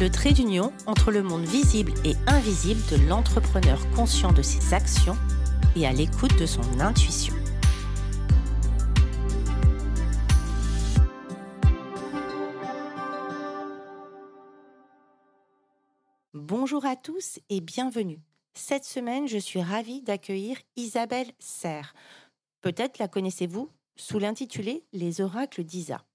[0.00, 5.16] le trait d'union entre le monde visible et invisible de l'entrepreneur conscient de ses actions
[5.74, 7.34] et à l'écoute de son intuition.
[16.32, 18.20] Bonjour à tous et bienvenue.
[18.54, 21.94] Cette semaine, je suis ravie d'accueillir Isabelle Serre.
[22.60, 26.07] Peut-être la connaissez-vous sous l'intitulé Les oracles d'Isa.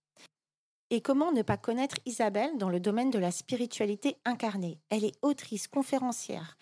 [0.95, 4.77] Et comment ne pas connaître Isabelle dans le domaine de la spiritualité incarnée?
[4.91, 6.55] Elle est autrice, conférencière,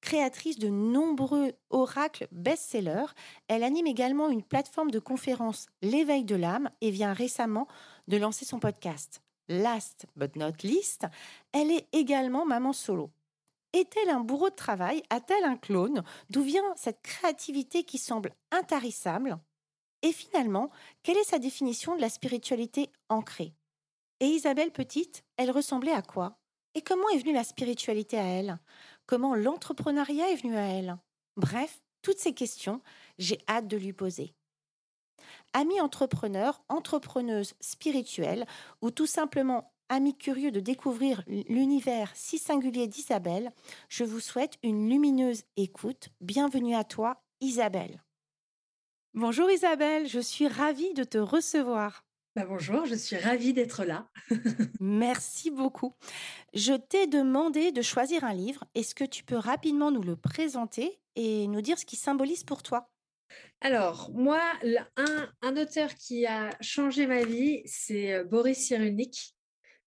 [0.00, 3.12] créatrice de nombreux oracles best-sellers.
[3.48, 7.66] Elle anime également une plateforme de conférences L'éveil de l'âme et vient récemment
[8.06, 9.20] de lancer son podcast.
[9.48, 11.08] Last but not least,
[11.50, 13.10] elle est également maman solo.
[13.72, 15.02] Est-elle un bourreau de travail?
[15.10, 16.04] A-t-elle un clone?
[16.30, 19.40] D'où vient cette créativité qui semble intarissable?
[20.02, 20.70] Et finalement,
[21.02, 23.54] quelle est sa définition de la spiritualité ancrée?
[24.22, 26.38] Et Isabelle Petite, elle ressemblait à quoi?
[26.76, 28.60] Et comment est venue la spiritualité à elle?
[29.04, 30.96] Comment l'entrepreneuriat est venu à elle?
[31.36, 32.80] Bref, toutes ces questions,
[33.18, 34.32] j'ai hâte de lui poser.
[35.54, 38.46] Amis entrepreneurs, entrepreneuses spirituelles
[38.80, 43.50] ou tout simplement amis curieux de découvrir l'univers si singulier d'Isabelle,
[43.88, 46.10] je vous souhaite une lumineuse écoute.
[46.20, 48.00] Bienvenue à toi, Isabelle.
[49.14, 52.04] Bonjour Isabelle, je suis ravie de te recevoir.
[52.34, 54.08] Bah, bonjour, je suis ravie d'être là.
[54.80, 55.94] Merci beaucoup.
[56.54, 58.64] Je t'ai demandé de choisir un livre.
[58.74, 62.62] Est-ce que tu peux rapidement nous le présenter et nous dire ce qu'il symbolise pour
[62.62, 62.88] toi?
[63.60, 64.40] Alors, moi,
[64.96, 69.34] un, auteur qui a changé ma vie, c'est euh, Boris Cyrulnik.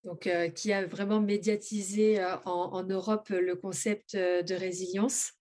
[0.04, 5.32] Donc, euh, qui a vraiment médiatisé euh, en, en, Europe le concept de résilience.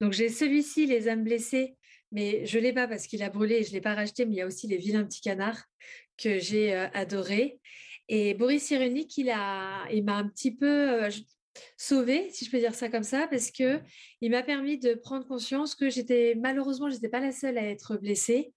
[0.00, 1.76] Donc, j'ai celui-ci, Les âmes blessées,
[2.12, 4.26] mais je ne l'ai pas parce qu'il a brûlé et je ne l'ai pas racheté,
[4.26, 5.64] mais il y a aussi Les vilains petits canards
[6.16, 7.60] que j'ai adoré.
[8.08, 11.08] Et Boris Cyrulnik, il m'a il un petit peu
[11.76, 13.80] sauvé, si je peux dire ça comme ça, parce que
[14.20, 17.64] il m'a permis de prendre conscience que j'étais malheureusement, je n'étais pas la seule à
[17.64, 18.52] être blessée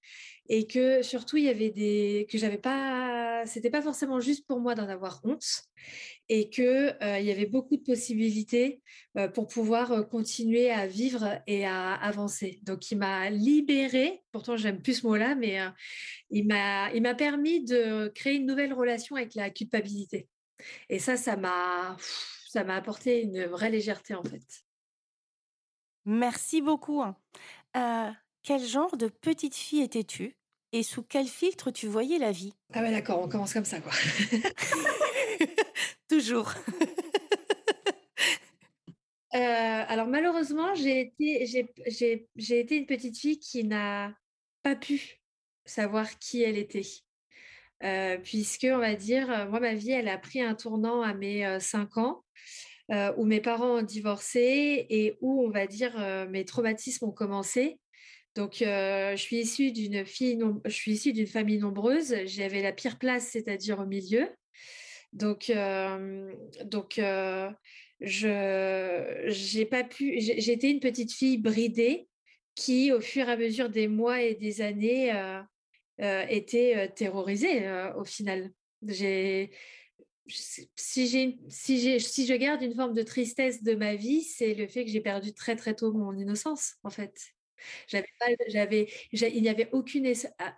[0.47, 4.59] et que surtout il y avait des que j'avais pas, c'était pas forcément juste pour
[4.59, 5.63] moi d'en avoir honte
[6.29, 8.81] et que il y avait beaucoup de possibilités
[9.33, 12.59] pour pouvoir continuer à vivre et à avancer.
[12.63, 15.59] Donc il m'a libérée, pourtant j'aime plus ce mot-là, mais
[16.29, 20.27] il m'a il m'a permis de créer une nouvelle relation avec la culpabilité.
[20.89, 21.97] Et ça, ça m'a
[22.50, 24.44] ça m'a apporté une vraie légèreté en fait.
[26.06, 27.03] Merci beaucoup.
[28.45, 30.38] Quel genre de petite fille étais-tu
[30.72, 32.53] et sous quel filtre tu voyais la vie?
[32.73, 33.91] Ah ouais d'accord, on commence comme ça quoi.
[36.07, 36.53] Toujours.
[39.31, 44.13] alors malheureusement, j'ai été, j'ai, été une petite fille qui n'a
[44.62, 45.23] pas pu
[45.66, 46.85] savoir qui elle était.
[48.22, 51.97] puisque, on va dire, moi, ma vie, elle a pris un tournant à mes 5
[51.97, 52.23] ans.
[53.17, 55.97] où mes parents ont divorcé et où, on va dire,
[56.29, 57.79] mes traumatismes ont commencé.
[58.35, 62.13] Donc, je suis issue d'une fille, je suis issue d'une famille nombreuse.
[62.25, 64.29] J'avais la pire place, c'est-à-dire au milieu.
[65.13, 65.51] Donc,
[66.66, 67.01] donc,
[68.01, 70.19] je j'ai pas pu.
[70.19, 72.09] J'étais une petite fille bridée
[72.56, 75.13] qui, au fur et à mesure des mois et des années,
[76.00, 78.51] était terrorisée au final.
[80.28, 80.68] Si,
[81.47, 85.00] si je garde une forme de tristesse de ma vie, c'est le fait que j'ai
[85.00, 87.16] perdu très très tôt mon innocence, en fait.
[87.92, 90.12] Il n'y avait aucune,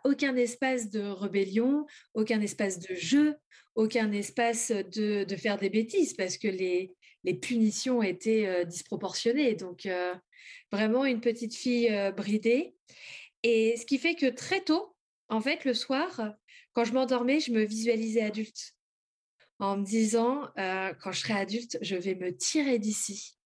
[0.04, 3.36] aucun espace de rébellion, aucun espace de jeu,
[3.76, 9.56] aucun espace de, faire des bêtises parce que les, les punitions étaient disproportionnées.
[9.56, 9.88] Donc,
[10.72, 12.76] vraiment une petite fille bridée.
[13.44, 14.96] Et ce qui fait que très tôt,
[15.30, 16.34] en fait, le soir,
[16.74, 18.74] quand je m'endormais, je me visualisais adulte
[19.60, 23.37] en me disant, quand je serai adulte, je vais me tirer d'ici.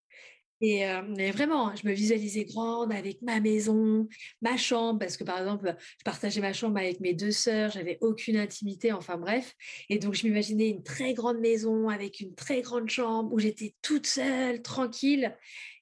[0.61, 0.85] Et
[1.17, 4.07] mais vraiment, je me visualisais grande avec ma maison,
[4.41, 7.97] ma chambre, parce que par exemple, je partageais ma chambre avec mes deux sœurs, j'avais
[8.01, 9.55] aucune intimité, enfin bref.
[9.89, 13.75] Et donc, je m'imaginais une très grande maison avec une très grande chambre où j'étais
[13.81, 15.35] toute seule, tranquille.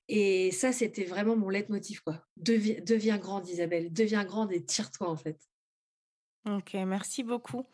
[0.08, 2.24] Et ça, c'était vraiment mon leitmotiv, quoi.
[2.38, 5.38] Deviens, grande, Isabelle, deviens grande et tire-toi, en fait.
[6.46, 7.66] Ok, merci beaucoup.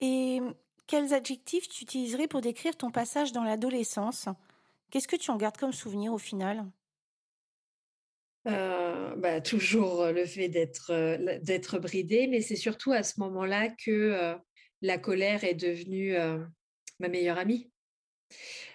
[0.00, 0.40] et
[0.88, 4.26] quels adjectifs tu utiliserais pour décrire ton passage dans l'adolescence?
[4.90, 6.66] Qu'est-ce que tu en gardes comme souvenir au final?
[8.46, 13.68] Heu, bah, toujours, le fait d'être, heu, d'être bridée, mais c'est surtout à ce moment-là
[13.70, 13.90] que,
[14.34, 14.36] heu,
[14.82, 16.14] la colère est devenue,
[17.00, 17.72] ma meilleure amie.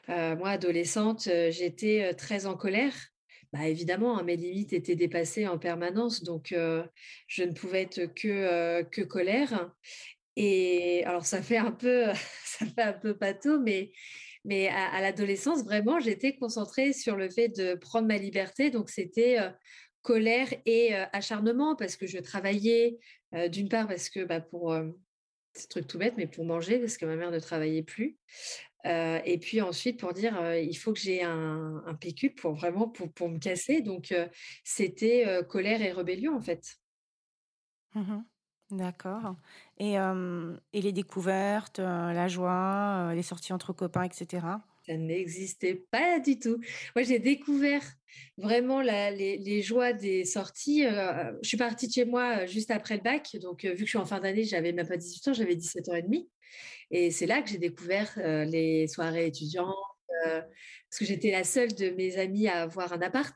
[0.08, 2.94] Moi, adolescente, j'étais, très en colère.
[3.52, 6.48] Bah, évidemment, hein, mes limites étaient dépassées en permanence, donc
[7.28, 9.72] je ne pouvais être que, que colère
[10.36, 12.06] et alors ça fait un peu
[12.46, 13.92] ça fait un peu pato, mais
[14.46, 19.40] mais à l'adolescence, vraiment, j'étais concentrée sur le fait de prendre ma liberté, donc c'était,
[19.40, 19.52] heu,
[20.02, 23.00] colère et heu, acharnement parce que je travaillais,
[23.36, 24.76] heu, d'une part parce que, bah, pour,
[25.54, 28.18] c'est truc tout bête, mais pour manger parce que ma mère ne travaillait plus.
[28.86, 33.30] Et puis ensuite pour dire, «Il faut que j'ai un un pécule pour vraiment pour
[33.30, 34.14] me casser», donc
[34.64, 36.78] c'était, colère et rébellion, en fait.
[37.96, 38.26] Mmh
[38.78, 39.36] D'accord
[39.78, 44.62] et hem et les découvertes, heu, la joie, heu, les sorties entre copains et cetera?
[44.86, 46.60] Ça n'existait pas du tout.
[46.96, 47.84] Moi, j'ai découvert
[48.38, 53.02] vraiment les les joies des sorties, je suis partie de chez moi, juste après le
[53.02, 55.56] bac, donc vu que je suis en fin d'année, j'avais même pas 18 ans, j'avais
[55.56, 56.30] 17 ans et demi
[56.92, 58.14] et c'est là que j'ai découvert,
[58.48, 59.76] les soirées étudiantes,
[60.26, 63.36] parce que j'étais la seule de mes amies à avoir un appart.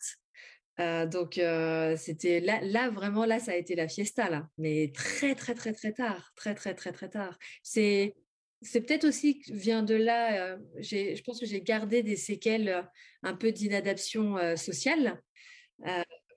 [0.79, 4.91] Heu, donc heu, c'était là là vraiment là, ça a été la fiesta là, mais
[4.93, 7.37] très, très, très, très tard, très, très, très, très tard.
[7.63, 8.15] C'est
[8.61, 12.69] c'est peut-être aussi que vient de là, j'ai je pense que j'ai gardé des séquelles,
[12.69, 12.83] heu,
[13.23, 15.21] un peu d'inadaptation, sociale,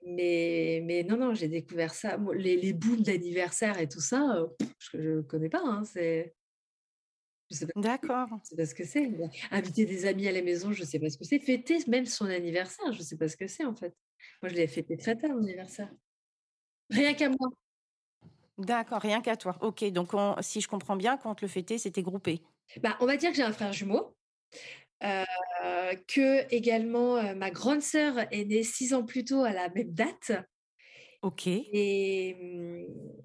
[0.05, 4.45] mais mais non, non, j'ai découvert ça, les les booms d'anniversaire et tout ça,
[4.79, 6.35] je je connais pas, hein, c'est
[7.75, 8.29] D'accord.
[8.43, 9.11] je sais pas ce que c'est.
[9.51, 11.39] Inviter des amis à la maison, je sais pas ce que c'est.
[11.39, 13.93] Fêter même son anniversaire, je sais pas ce que c'est en fait.
[14.41, 15.91] Moi, je l'ai fêté très tard mon anniversaire.
[16.91, 17.49] Rien qu'à moi.
[18.57, 19.57] D'accord, rien qu'à toi.
[19.61, 22.41] OK, donc on si je comprends bien, quand le fêtait, c'était groupé?
[22.81, 24.15] Bah, on va dire que j'ai un frère jumeau,
[25.03, 25.25] heu,
[26.07, 29.93] que également, heu, ma grande sœur est née 6 ans plus tôt à la même
[29.93, 30.31] date
[31.21, 31.71] OK.
[31.73, 32.35] et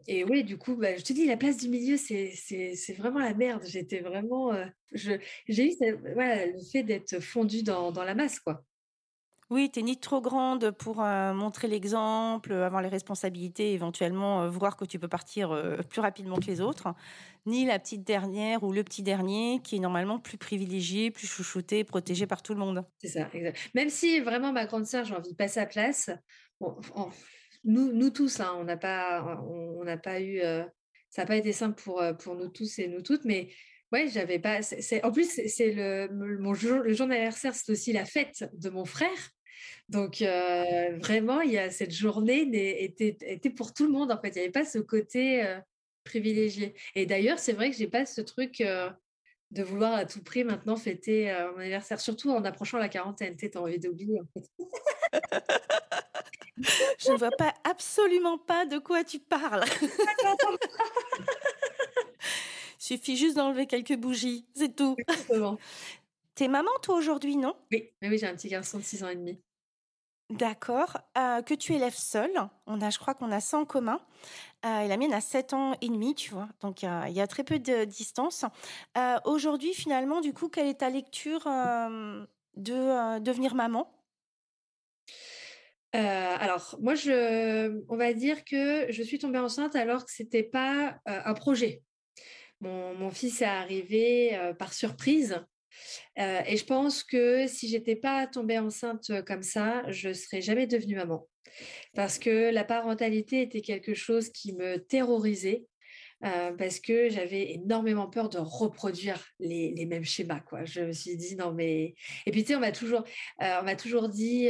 [0.06, 3.34] et ouais, du coup, bah, je te dis la place du milieu, c'est vraiment la
[3.34, 3.64] merde.
[3.66, 4.52] J'étais vraiment,
[4.92, 5.12] je
[5.49, 5.76] j'ai eu
[6.14, 8.64] voilà, le fait d'être fondue dans dans la masse, quoi.
[9.50, 14.48] Oui, tu es ni trop grande pour, heu, montrer l'exemple, avoir les responsabilités, éventuellement, heu,
[14.48, 16.94] voir que tu peux partir, heu, plus rapidement que les autres,
[17.46, 21.84] ni la petite dernière ou le petit dernier qui est normalement plus privilégié, plus chouchouté,
[21.84, 22.87] protégé par tout le monde.
[22.98, 23.70] C'est ça, exact.
[23.75, 26.10] Même si vraiment ma grande sœur, j'ai envie pas sa place,
[26.60, 27.10] bon, en
[27.64, 30.40] nous nous tous, hein, on n'a pas on n'a pas eu,
[31.10, 33.50] ça a pas été simple pour, pour nous tous et nous toutes, mais
[33.96, 36.08] ouais, j'avais pas c'est en plus, c'est le
[36.38, 39.31] mon jour le jour d'anniversaire, c'est aussi la fête de mon frère,
[39.88, 42.43] donc heu, vraiment, il y a cette journée
[42.84, 44.31] était était pour tout le monde, en fait.
[44.31, 45.58] Il y avait pas ce côté, heu,
[46.04, 48.90] privilégié et d'ailleurs, c'est vrai que j'ai pas ce truc, heu
[49.52, 53.46] de vouloir à tout prix maintenant fêter, mon anniversaire, surtout en approchant la quarantaine, tu
[53.46, 54.50] sais, tu as envie d'oublier, en fait.
[56.99, 59.64] Je ne vois pas absolument pas de quoi tu parles.
[62.87, 64.94] Suffit juste d'enlever quelques bougies, c'est tout.
[64.97, 65.59] Exactement.
[66.37, 67.56] Tu maman toi aujourd'hui, non?
[67.73, 69.41] Oui, oui, oui, j'ai un petit garçon de 6 ans et demi.
[70.31, 72.31] D'accord, heu, que tu élèves seule.
[72.67, 73.99] On a je crois qu'on a ça en commun.
[74.64, 76.49] Heu et la mienne a 7 ans et demi, tu vois?
[76.61, 78.45] Donc il y a il y a très peu de distance.
[78.97, 83.90] Heu, aujourd'hui, finalement, du coup, quelle est ta lecture, de, devenir maman?
[85.93, 91.00] Alors moi, je on va dire que je suis tombée enceinte alors que c'était pas,
[91.07, 91.83] un projet.
[92.60, 95.40] Mon fils est arrivé, heu, par surprise,
[96.18, 100.40] heu et je pense que si j'étais pas tombée enceinte, heu, comme ça, je serais
[100.40, 101.28] jamais devenue maman.
[101.94, 105.66] Parce que la parentalité était quelque chose qui me terrorisait.
[106.22, 110.64] Parce que j'avais énormément peur de reproduire les mêmes schémas, quoi.
[110.64, 111.94] Je me suis dit: «Non mais»
[112.25, 113.04] et puis tu sais, on m'a toujours,
[113.78, 114.48] toujours dit,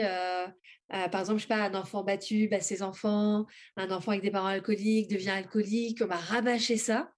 [0.89, 3.47] par exemple, je sais pas, un enfant battu bat ses enfants,
[3.77, 6.01] un enfant avec des parents alcooliques devient alcoolique.
[6.03, 7.11] On m'a rabâché ça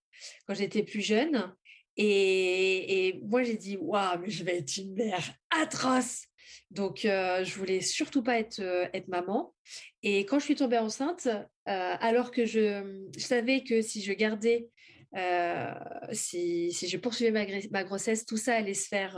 [0.46, 1.54] quand j'étais plus jeune
[1.96, 6.24] et moi j'ai dit: «Waouh, mais je vais être une mère atroce!»
[6.70, 8.60] donc heu, je voulais surtout pas être,
[8.92, 9.54] être maman
[10.02, 14.68] et quand je suis tombée enceinte, heu, alors que je, savais que si je gardais,
[15.16, 15.74] heu,
[16.12, 19.14] si je poursuivais ma grossesse, tout ça allait se faire,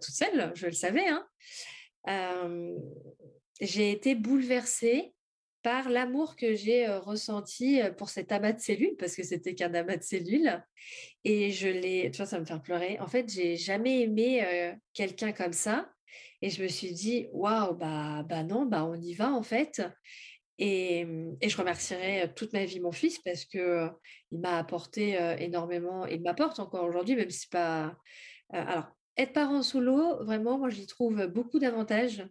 [0.00, 1.26] toute seule, je le savais, hein.
[3.60, 5.14] J'ai été bouleversée
[5.66, 9.96] par l'amour que j'ai, ressenti, pour cet amas de cellules, parce que c'était qu'un amas
[9.96, 10.62] de cellules
[11.24, 13.00] et je l'ai tu vois, ça me faire pleurer.
[13.00, 15.90] En fait, j'ai jamais aimé, quelqu'un comme ça
[16.40, 19.82] et je me suis dit: «Waouh, bah bah non, bah on y va en fait»
[20.58, 21.04] Et,
[21.40, 23.90] et, je remercierai toute ma vie mon fils parce que
[24.30, 27.96] il m'a apporté énormément, il m'apporte encore aujourd'hui, même si pas.
[28.50, 32.24] alors, être parent solo, vraiment, moi, j'y trouve beaucoup d'avantages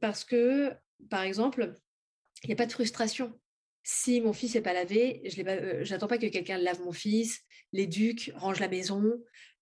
[0.00, 0.74] parce que,
[1.10, 1.74] par exemple,
[2.44, 3.38] il n'y a pas de frustration.
[3.84, 7.40] Si mon fils n'est pas lavé, je n'attends pas que quelqu'un lave mon fils,
[7.72, 9.02] l'éduque, range la maison.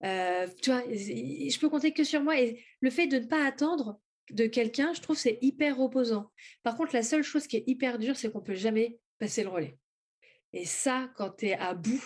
[0.01, 2.39] tu vois, je peux compter que sur moi.
[2.39, 6.31] Et le fait de ne pas attendre de quelqu'un, je trouve c'est hyper reposant.
[6.63, 9.49] Par contre, la seule chose qui est hyper dure, c'est qu'on peut jamais passer le
[9.49, 9.77] relais.
[10.53, 12.03] Et ça, quand tu es à bout,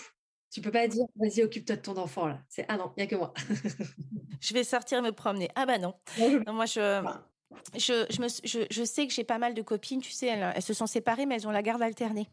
[0.52, 2.42] tu peux pas dire vas-y occupe-toi de ton enfant là.
[2.48, 3.34] C'est ah non, il n'y a que moi.
[4.40, 5.50] je vais sortir me promener.
[5.56, 5.96] Ah bah non.
[6.48, 7.04] moi je
[7.76, 8.28] je, je, me,
[8.70, 11.36] je, sais que j'ai pas mal de copines, tu sais, elles, se sont séparées, mais
[11.36, 12.30] elles ont la garde alternée.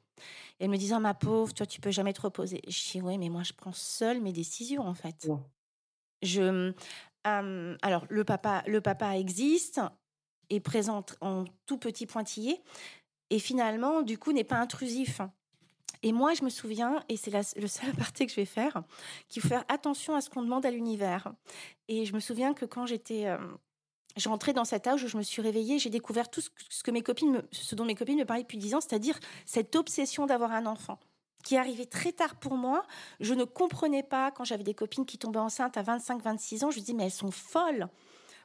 [0.61, 2.61] Et elles me disent, oh, ma pauvre, toi, tu peux jamais te reposer.
[2.69, 5.29] Je dis, oui, mais moi, je prends seule mes décisions, en fait.
[6.23, 6.73] Je,
[7.25, 9.81] alors, le papa, le papa existe,
[10.50, 12.61] est présent en tout petit pointillé,
[13.31, 15.21] et finalement, du coup, n'est pas intrusif.
[16.02, 18.83] Et moi, je me souviens, et c'est le seul aparté que je vais faire,
[19.29, 21.33] qu'il faut faire attention à ce qu'on demande à l'univers.
[21.88, 23.26] Et je me souviens que quand j'étais
[24.16, 26.90] je rentrais dans cet âge où je me suis réveillée, j'ai découvert tout ce que
[26.90, 30.52] mes copines, ce dont mes copines me parlaient depuis dix ans, c'est-à-dire cette obsession d'avoir
[30.52, 30.99] un enfant
[31.42, 32.85] qui est arrivée très tard pour moi.
[33.21, 36.71] Je ne comprenais pas quand j'avais des copines qui tombaient enceintes à 25, 26 ans.
[36.71, 37.88] Je me dis, mais elles sont folles.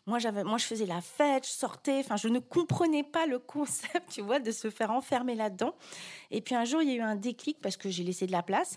[0.06, 2.00] Moi, moi, je faisais la fête, je sortais.
[2.00, 5.76] Enfin, je ne comprenais pas le concept, tu vois, de se faire enfermer là-dedans.
[6.32, 8.32] Et puis un jour, il y a eu un déclic parce que j'ai laissé de
[8.32, 8.76] la place.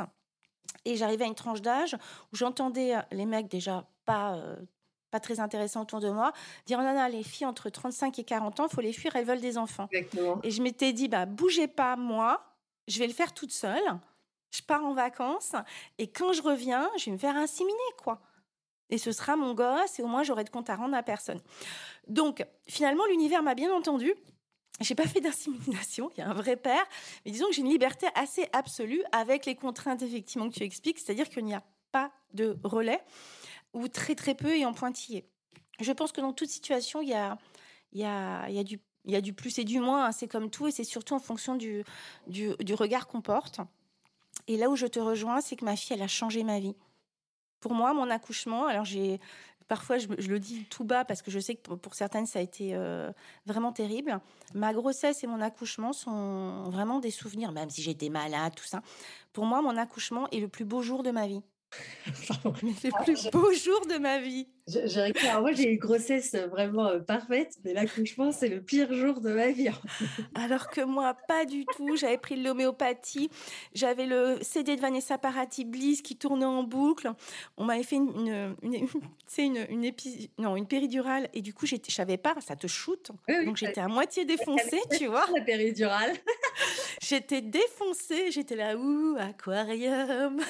[0.84, 1.96] Et j'arrivais à une tranche d'âge
[2.32, 4.56] où j'entendais les mecs déjà pas euh,
[5.10, 6.32] pas très intéressant autour de moi,
[6.66, 9.40] dire non, non, les filles entre 35 et 40 ans, faut les fuir, elles veulent
[9.40, 9.88] des enfants.
[10.42, 12.56] Et je m'étais dit, bah, bougez pas, moi,
[12.88, 13.82] je vais le faire toute seule.
[14.50, 15.52] Je pars en vacances
[15.98, 18.20] et quand je reviens, je vais me faire inséminer, quoi.
[18.88, 21.40] Et ce sera mon gosse et au moins j'aurai de compte à rendre à personne.
[22.08, 24.12] Donc, finalement, l'univers m'a bien entendu.
[24.80, 26.84] J'ai pas fait d'insémination, il y a un vrai père,
[27.24, 30.98] mais disons que j'ai une liberté assez absolue avec les contraintes effectivement que tu expliques,
[30.98, 31.62] c'est-à-dire qu'il n'y a
[31.92, 33.00] pas de relais
[33.72, 35.24] ou très très peu et en pointillé.
[35.80, 40.12] Je pense que dans toute situation, il y a, du plus et du moins, hein,
[40.12, 41.84] c'est comme tout, et c'est surtout en fonction du
[42.74, 43.60] regard qu'on porte.
[44.46, 46.74] Et là où je te rejoins, c'est que ma fille, elle a changé ma vie.
[47.60, 49.20] Pour moi, mon accouchement, alors j'ai
[49.68, 52.42] parfois je, le dis tout bas parce que je sais que pour certaines ça a
[52.42, 53.12] été euh,
[53.46, 54.20] vraiment terrible.
[54.54, 58.82] Ma grossesse et mon accouchement sont vraiment des souvenirs, même si j'étais malade, tout ça.
[59.32, 61.42] Pour moi, mon accouchement est le plus beau jour de ma vie.
[62.80, 64.48] C'est le plus beau jour de ma vie.
[64.76, 69.20] Alors moi, j'ai eu une grossesse vraiment euh, parfaite, mais l'accouchement, c'est le pire jour
[69.20, 69.68] de ma vie.
[70.34, 71.96] Alors que moi, pas du tout.
[71.96, 73.30] J'avais pris de l'homéopathie.
[73.74, 77.10] J'avais le CD de Vanessa Paradis Bliss qui tournait en boucle.
[77.56, 78.88] On m'avait fait une, une, une,
[79.38, 79.92] une, une,
[80.38, 81.28] non, une péridurale.
[81.32, 83.10] Et du coup, je savais pas, ça te shoot.
[83.44, 85.26] Donc, j'étais à moitié défoncée, tu vois.
[85.34, 86.12] La péridurale.
[87.00, 88.30] j'étais défoncée.
[88.30, 90.40] J'étais là, ouh, aquarium.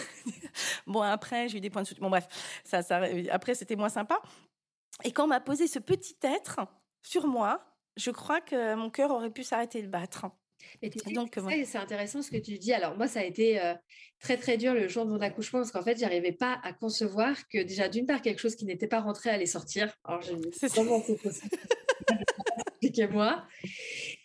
[0.86, 2.02] bon, après, j'ai eu des points de soutien.
[2.02, 2.26] Bon, bref,
[2.64, 4.09] ça, ça, après, c'était moins sympa.
[5.04, 6.60] Et quand on m'a posé ce petit être
[7.02, 7.64] sur moi,
[7.96, 10.26] je crois que mon cœur aurait pu s'arrêter de battre.
[10.82, 12.72] Et donc, c'est intéressant ce que tu dis.
[12.72, 13.74] Alors moi, ça a été euh,
[14.20, 17.36] très très dur le jour de mon accouchement parce qu'en fait, j'arrivais pas à concevoir
[17.48, 19.94] que déjà d'une part quelque chose qui n'était pas rentré allait sortir.
[20.04, 21.56] Alors je c'est comment c'est possible
[22.82, 23.44] Expliquez-moi.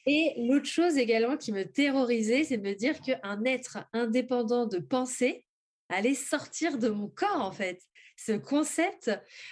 [0.05, 4.77] Et l'autre chose également qui me terrorisait, c'est de me dire qu'un être indépendant de
[4.77, 5.45] pensée
[5.89, 7.81] allait sortir de mon corps en fait
[8.25, 9.11] ce concept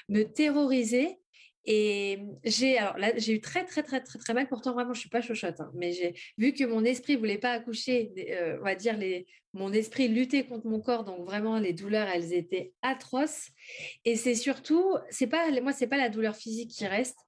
[0.10, 1.20] me terrorisait.
[1.66, 5.00] Et j'ai alors là j'ai eu très très très très très mal pourtant vraiment je
[5.00, 8.66] suis pas chochotte hein, mais j'ai vu que mon esprit voulait pas accoucher euh, on
[8.66, 12.74] va dire les mon esprit luttait contre mon corps donc vraiment les douleurs elles étaient
[12.82, 13.48] atroces
[14.04, 17.20] et c'est surtout c'est pas moi c'est pas la douleur physique qui reste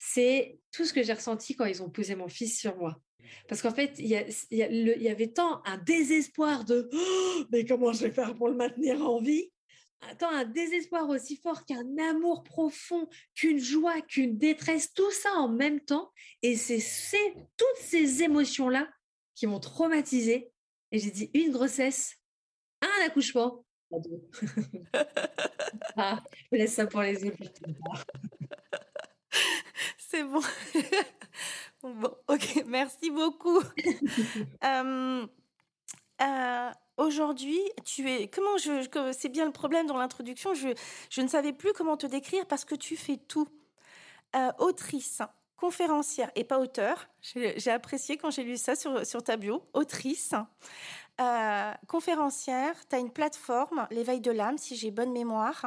[0.00, 3.00] c'est tout ce que j'ai ressenti quand ils ont posé mon fils sur moi
[3.48, 8.04] parce qu'en fait, il y, y, avait tant un désespoir de «Oh, mais comment je
[8.04, 9.50] vais faire pour le maintenir en vie
[10.18, 15.48] tant un désespoir aussi fort qu'un amour profond, qu'une joie, qu'une détresse, tout ça en
[15.48, 16.12] même temps.
[16.42, 18.88] Et c'est toutes ces émotions-là
[19.34, 20.50] qui m'ont traumatisée.
[20.92, 22.16] Et j'ai dit une grossesse,
[22.80, 23.64] un accouchement,
[25.96, 27.36] ah, je laisse ça pour les autres.
[29.98, 30.40] C'est bon.
[31.82, 32.16] bon.
[32.28, 33.60] Ok, merci beaucoup.
[34.64, 35.26] euh,
[36.22, 38.28] euh, aujourd'hui, tu es.
[38.28, 38.86] Comment je.
[39.16, 40.54] C'est bien le problème dans l'introduction.
[40.54, 40.68] Je,
[41.10, 43.48] je ne savais plus comment te décrire parce que tu fais tout.
[44.36, 45.22] Euh, autrice,
[45.56, 47.06] conférencière et pas auteur.
[47.22, 49.62] J'ai apprécié quand j'ai lu ça sur, sur ta bio.
[49.74, 50.34] Autrice,
[51.20, 55.66] euh, conférencière, tu as une plateforme, l'éveil de l'âme, si j'ai bonne mémoire.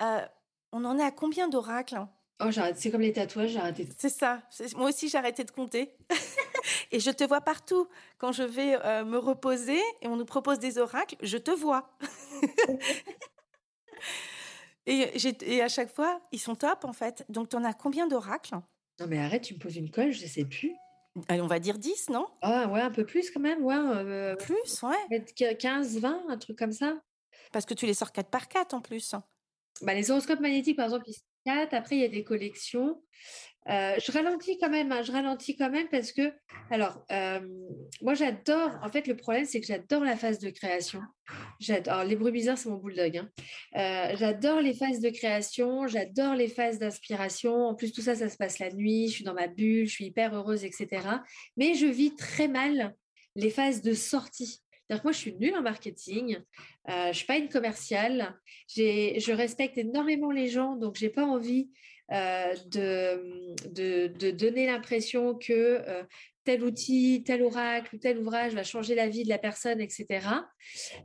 [0.00, 0.24] Euh,
[0.72, 2.06] on en est à combien d'oracles?
[2.40, 3.88] Oh, C'est comme les tatouages, j'ai arrêté.
[3.96, 4.42] C'est ça.
[4.76, 5.92] Moi aussi, j'ai arrêté de compter.
[6.92, 7.88] Et je te vois partout.
[8.18, 11.90] Quand je vais euh, me reposer et on nous propose des oracles, je te vois.
[14.86, 15.10] et,
[15.42, 17.24] et, à chaque fois, ils sont top en fait.
[17.28, 18.54] Donc, tu en as combien d'oracles?
[19.00, 20.72] Non, mais arrête, tu me poses une colle, je ne sais plus.
[21.28, 22.26] Allez, on va dire 10, non?
[22.42, 23.64] Ah ouais, un peu plus quand même.
[23.64, 25.56] Ouais, euh, plus, ouais.
[25.56, 27.00] 15, 20, un truc comme ça.
[27.52, 29.14] Parce que tu les sors 4 par 4 en plus.
[29.82, 31.14] Bah, les horoscopes magnétiques, par exemple, ils
[31.44, 31.74] 4.
[31.74, 33.00] Après, il y a des collections.
[33.68, 36.32] Euh, je ralentis quand même, hein, je ralentis quand même parce que,
[36.70, 37.40] alors, euh,
[38.00, 41.02] moi j'adore, en fait, le problème c'est que j'adore la phase de création.
[41.60, 43.18] J'adore, les bruits bizarres, c'est mon bulldog.
[43.18, 43.28] Hein.
[43.76, 47.66] Euh, j'adore les phases de création, j'adore les phases d'inspiration.
[47.66, 49.92] En plus, tout ça, ça se passe la nuit, je suis dans ma bulle, je
[49.92, 51.06] suis hyper heureuse, etc.
[51.58, 52.94] Mais je vis très mal
[53.36, 54.62] les phases de sortie.
[55.04, 56.38] Moi, je suis nulle en marketing,
[56.88, 58.34] je ne suis pas une commerciale,
[58.68, 61.68] je respecte énormément les gens, donc je n'ai pas envie
[62.10, 65.52] euh, de, de, donner l'impression que
[65.86, 66.02] euh,
[66.48, 70.06] tel outil, tel oracle tel ouvrage va changer la vie de la personne, etc.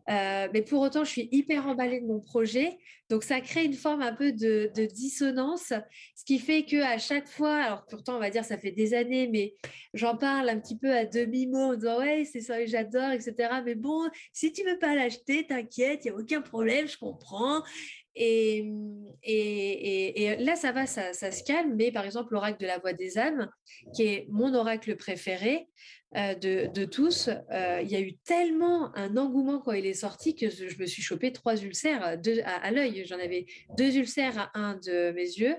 [0.09, 2.77] Euh, mais pour autant, je suis hyper emballée de mon projet.
[3.09, 5.73] Donc, ça crée une forme un peu de, dissonance,
[6.15, 8.93] ce qui fait que à chaque fois, alors pourtant, on va dire, ça fait des
[8.93, 9.53] années, mais
[9.93, 13.35] j'en parle un petit peu à demi-mot en disant, ouais, c'est ça, j'adore, etc.
[13.65, 17.63] Mais bon, si tu veux pas l'acheter, t'inquiète, il n'y a aucun problème, je comprends.
[18.19, 21.75] Mmh, et, là, ça va, ça, se calme.
[21.75, 23.49] Mais par exemple, l'oracle de la voix des âmes,
[23.95, 25.67] qui est mon oracle préféré
[26.15, 30.35] euh, de, tous, euh, il y a eu tellement un engouement quand il est sorti
[30.35, 33.05] que je me suis chopé trois ulcères à, l'œil.
[33.05, 33.45] J'en avais
[33.77, 35.55] deux ulcères à un de mes yeux.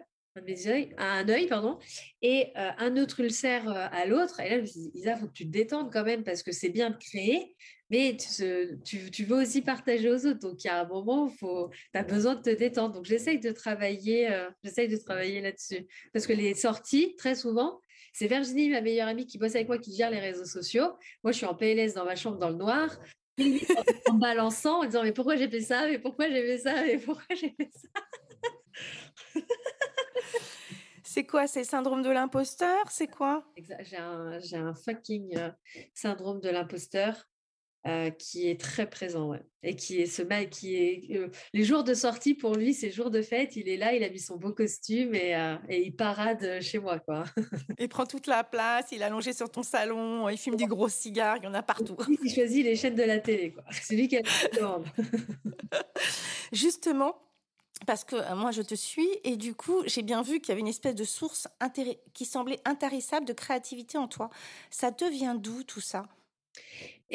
[0.96, 1.78] À un œil, pardon,
[2.20, 4.40] et euh, un autre ulcère à l'autre.
[4.40, 6.25] Et là, je me suis dit, Isa, il faut que tu te détendes quand même
[6.25, 7.54] parce que c'est bien créer,
[7.94, 10.40] mais tu, veux aussi partager aux autres.
[10.40, 12.92] Donc, il y a un moment où tu as besoin de te détendre.
[12.92, 15.86] Donc, j'essaye de travailler, euh, de travailler là-dessus.
[16.12, 17.80] Parce que les sorties, très souvent,
[18.12, 20.88] c'est Virginie, ma meilleure amie, qui bosse avec moi, qui gère les réseaux sociaux.
[21.22, 22.98] Moi, je suis en PLS dans ma chambre, dans le noir.
[24.08, 25.86] en balançant, en disant Mais pourquoi j'ai fait ça?
[25.86, 26.75] Mais pourquoi j'ai fait ça?
[26.82, 27.88] Mais pourquoi j'ai fait ça?
[31.04, 31.47] C'est quoi?
[31.47, 32.90] C'est syndrome de l'imposteur?
[32.90, 33.45] C'est quoi?
[33.56, 35.50] J'ai un, un, fucking euh,
[35.92, 37.25] syndrome de l'imposteur.
[37.86, 41.84] Euh, qui est très présent et qui est ce mec qui est euh, les jours
[41.84, 44.38] de sortie pour lui c'est jours de fête il est là il a mis son
[44.38, 47.25] beau costume et, euh, et il parade chez moi quoi.
[47.78, 50.88] Il prend toute la place il est allongé sur ton salon il fume des gros
[50.88, 51.94] cigares il y en a partout.
[52.08, 53.64] il choisit les chaînes de la télé quoi.
[53.70, 54.23] C'est lui qui a
[56.52, 57.16] justement
[57.86, 60.62] parce que moi je te suis et du coup j'ai bien vu qu'il y avait
[60.62, 61.49] une espèce de source
[62.14, 64.30] qui semblait intarissable de créativité en toi.
[64.70, 66.06] Ça devient d'où tout ça?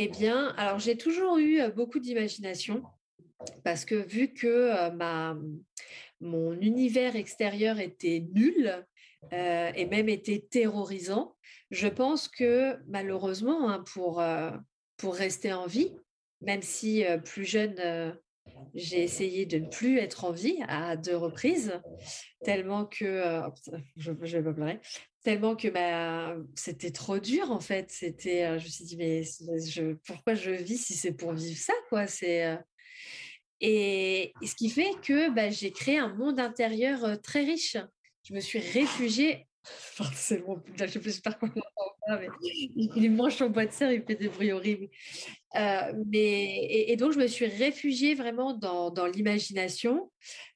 [0.01, 2.83] Eh bien, alors j'ai toujours eu beaucoup d'imagination
[3.65, 4.71] parce que vu que
[6.21, 8.85] mon univers extérieur était nul
[9.33, 11.35] et même était terrorisant,
[11.69, 14.23] je pense que malheureusement, hein, pour,
[14.95, 15.93] pour rester en vie,
[16.39, 18.15] même si plus jeune,
[18.73, 21.73] j'ai essayé de ne plus être en vie à deux reprises,
[22.45, 23.53] tellement que, oh,
[23.97, 24.79] je, je vais pas pleurer,
[25.23, 27.91] tellement que bah, c'était trop dur en fait.
[27.91, 29.23] C'était, euh, je me suis dit mais
[30.05, 32.07] pourquoi je vis si c'est pour vivre ça quoi?
[32.07, 32.57] C'est euh.
[33.61, 37.77] et, ce qui fait que bah, j'ai créé un monde intérieur euh, très riche.
[38.23, 39.45] Je me suis réfugiée.
[40.13, 41.53] c'est bon, je sais pas comment
[42.07, 42.27] mais
[42.95, 44.87] il mange son bois de serre, il fait des bruits horribles.
[45.53, 50.11] mais, et, donc, je me suis réfugiée vraiment dans, dans l'imagination.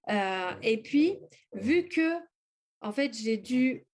[0.09, 1.19] et puis,
[1.53, 2.15] vu que,
[2.81, 3.85] en fait, j'ai dû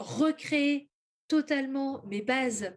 [0.00, 0.90] recréer
[1.28, 2.72] totalement mes bases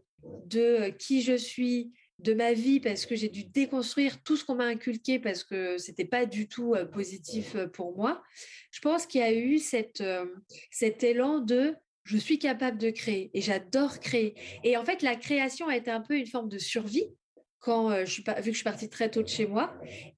[0.45, 4.55] de qui je suis, de ma vie, parce que j'ai dû déconstruire tout ce qu'on
[4.55, 8.21] m'a inculqué parce que c'était pas du tout positif pour moi.
[8.71, 10.03] Je pense qu'il y a eu cet
[11.03, 14.35] élan de je suis capable de créer et j'adore créer.
[14.63, 17.09] Et en fait, la création a été un peu une forme de survie
[17.59, 19.73] quand je suis vu que je suis partie très tôt de chez moi.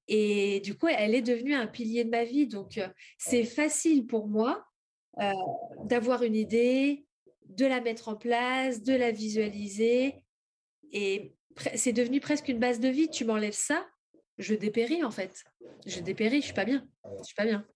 [0.06, 2.46] Et du coup, elle est devenue un pilier de ma vie.
[2.46, 2.80] Donc,
[3.18, 4.64] c'est facile pour moi
[5.20, 5.32] euh,
[5.84, 7.06] d'avoir une idée,
[7.48, 10.16] de la mettre en place, de la visualiser.
[10.92, 11.34] Et
[11.74, 13.08] c'est devenu presque une base de vie.
[13.08, 13.86] Tu m'enlèves ça,
[14.38, 15.44] je dépéris en fait.
[15.86, 16.86] Je dépéris, je suis pas bien.
[17.18, 17.66] Je suis pas bien.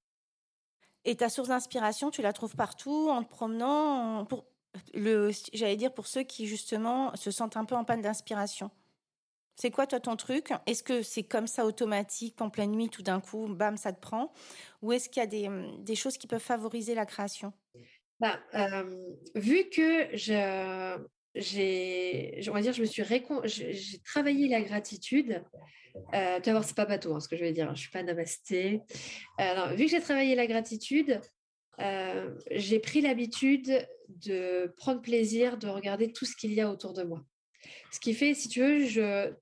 [1.04, 4.46] Et ta source d'inspiration, tu la trouves partout en te promenant pour
[4.94, 8.70] le j'allais dire pour ceux qui justement se sentent un peu en panne d'inspiration.
[9.60, 10.54] C'est quoi, toi, ton truc?
[10.64, 14.00] Est-ce que c'est comme ça automatique, en pleine nuit, tout d'un coup, bam, ça te
[14.00, 14.32] prend?
[14.80, 17.52] Ou est-ce qu'il y a des, hum, des, choses qui peuvent favoriser la création?
[18.20, 18.40] Bah,
[19.34, 20.48] Vu que j'ai,
[22.48, 23.04] on va dire, je me suis
[23.44, 25.44] j'ai travaillé la gratitude.
[26.14, 27.68] Euh, tu vas voir, c'est pas bateau hein, ce que je vais dire.
[27.68, 28.80] Hein, je suis pas namasté.
[29.42, 31.20] Euh, vu que j'ai travaillé la gratitude,
[32.50, 37.02] j'ai pris l'habitude de prendre plaisir de regarder tout ce qu'il y a autour de
[37.02, 37.22] moi.
[37.90, 39.34] Ce qui fait, si tu veux, je,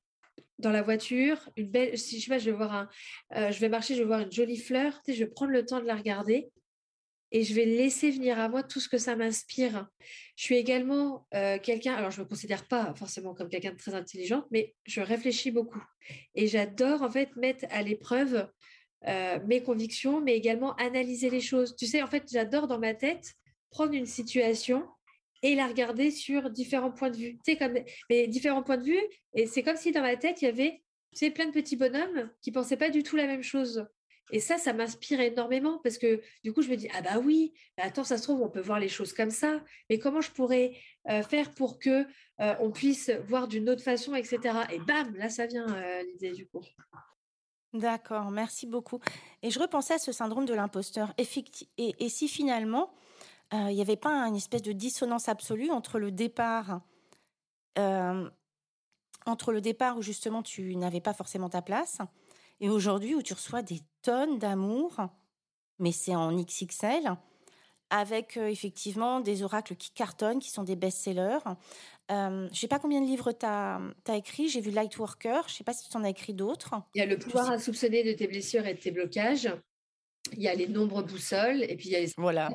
[0.58, 3.68] dans la voiture, une belle, si je sais pas, je vais voir un, je vais
[3.68, 5.86] marcher, je vais voir une jolie fleur, tu sais, je vais prendre le temps de
[5.86, 6.48] la regarder
[7.30, 9.86] et je vais laisser venir à moi tout ce que ça m'inspire.
[10.34, 11.28] Je suis également
[11.62, 15.50] quelqu'un, alors je me considère pas forcément comme quelqu'un de très intelligent, mais je réfléchis
[15.50, 15.82] beaucoup.
[16.34, 18.48] Et j'adore en fait mettre à l'épreuve
[19.46, 21.76] mes convictions, mais également analyser les choses.
[21.76, 23.34] Tu sais, en fait, j'adore dans ma tête
[23.70, 24.88] prendre une situation
[25.42, 27.38] et la regarder sur différents points de vue.
[27.44, 27.78] Tu sais, comme,
[28.10, 29.00] mais différents points de vue,
[29.34, 31.76] et c'est comme si dans ma tête, il y avait tu sais, plein de petits
[31.76, 33.86] bonhommes qui pensaient pas du tout la même chose.
[34.30, 37.54] Et ça, ça m'inspire énormément parce que du coup, je me dis, ah bah oui,
[37.78, 40.30] bah attends, ça se trouve, on peut voir les choses comme ça, mais comment je
[40.30, 40.72] pourrais
[41.28, 42.04] faire pour que
[42.38, 44.38] on puisse voir d'une autre façon, etc.
[44.70, 45.66] Et bam, là, ça vient
[46.02, 46.60] l'idée du coup.
[47.72, 48.98] D'accord, merci beaucoup.
[49.42, 51.14] Et je repensais à ce syndrome de l'imposteur.
[51.18, 51.24] Et,
[52.08, 52.90] si finalement,
[53.52, 56.82] il n'y avait pas une espèce de dissonance absolue entre le départ,
[57.76, 61.98] entre le départ où justement tu n'avais pas forcément ta place,
[62.60, 64.96] et aujourd'hui où tu reçois des tonnes d'amour,
[65.78, 67.16] mais c'est en XXL,
[67.90, 71.38] avec effectivement des oracles qui cartonnent, qui sont des best-sellers.
[72.10, 73.80] je ne sais pas combien de livres tu as,
[74.14, 74.48] écrit.
[74.48, 75.42] J'ai vu Lightworker.
[75.46, 76.74] Je ne sais pas si tu en as écrit d'autres.
[76.94, 79.48] Il y a Le pouvoir à soupçonner de tes blessures et de tes blocages.
[80.32, 81.62] Il y a Les nombres boussoles.
[81.62, 82.12] Et puis il y a les...
[82.16, 82.50] Voilà.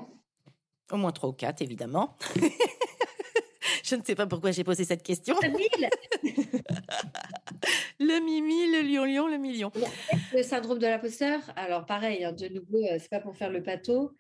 [0.92, 2.18] Au moins trois ou quatre, évidemment.
[3.84, 5.36] je ne sais pas pourquoi j'ai posé cette question.
[8.00, 9.72] le mimi, le lion-lion, le million.
[10.34, 13.62] Le syndrome de l'imposteur, alors pareil, hein, de nouveau, euh, c'est pas pour faire le
[13.62, 14.12] pâteau,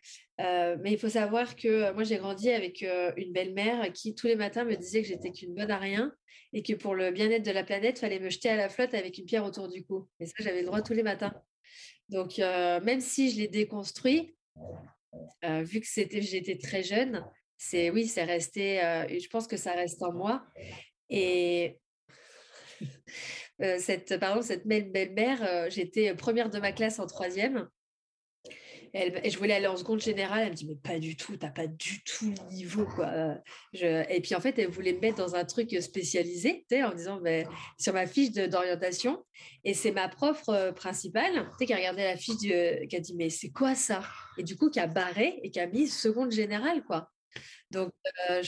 [0.41, 2.85] euh, mais il faut savoir que euh, moi j'ai grandi avec
[3.17, 6.13] une belle-mère qui tous les matins me disait que j'étais qu'une bonne à rien
[6.53, 8.93] et que pour le bien-être de la planète, il fallait me jeter à la flotte
[8.93, 10.07] avec une pierre autour du cou.
[10.19, 11.33] Et ça, j'avais le droit tous les matins.
[12.09, 14.35] Donc, même si je l'ai déconstruit,
[15.63, 17.25] vu que c'était, j'étais très jeune,
[17.57, 18.77] c'est oui, c'est resté.
[19.09, 20.45] je pense que ça reste en moi.
[21.09, 21.79] Et
[23.79, 27.67] cette, par exemple, cette belle-mère, j'étais première de ma classe en troisième.
[28.93, 30.43] Elle, je voulais aller en seconde générale.
[30.43, 32.85] Elle me dit, mais pas du tout, t'as pas du tout le niveau.
[32.85, 33.37] Quoi.
[33.73, 37.45] et puis en fait, elle voulait me mettre dans un truc spécialisé, en disant, mais,
[37.79, 39.25] sur ma fiche d'orientation.
[39.63, 40.43] Et c'est ma prof
[40.75, 44.03] principale qui a regardé la fiche, qui a dit, mais c'est quoi ça?
[44.37, 46.83] Et du coup, qui a barré et qui a mis seconde générale.
[46.83, 47.09] quoi.
[47.71, 47.91] Donc,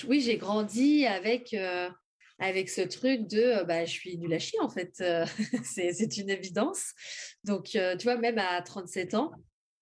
[0.08, 1.56] oui, j'ai grandi avec
[2.38, 5.04] avec ce truc de bah, je suis nulle à chier en fait.
[5.64, 6.94] c'est une évidence.
[7.44, 9.32] Donc, tu vois, même à 37 ans,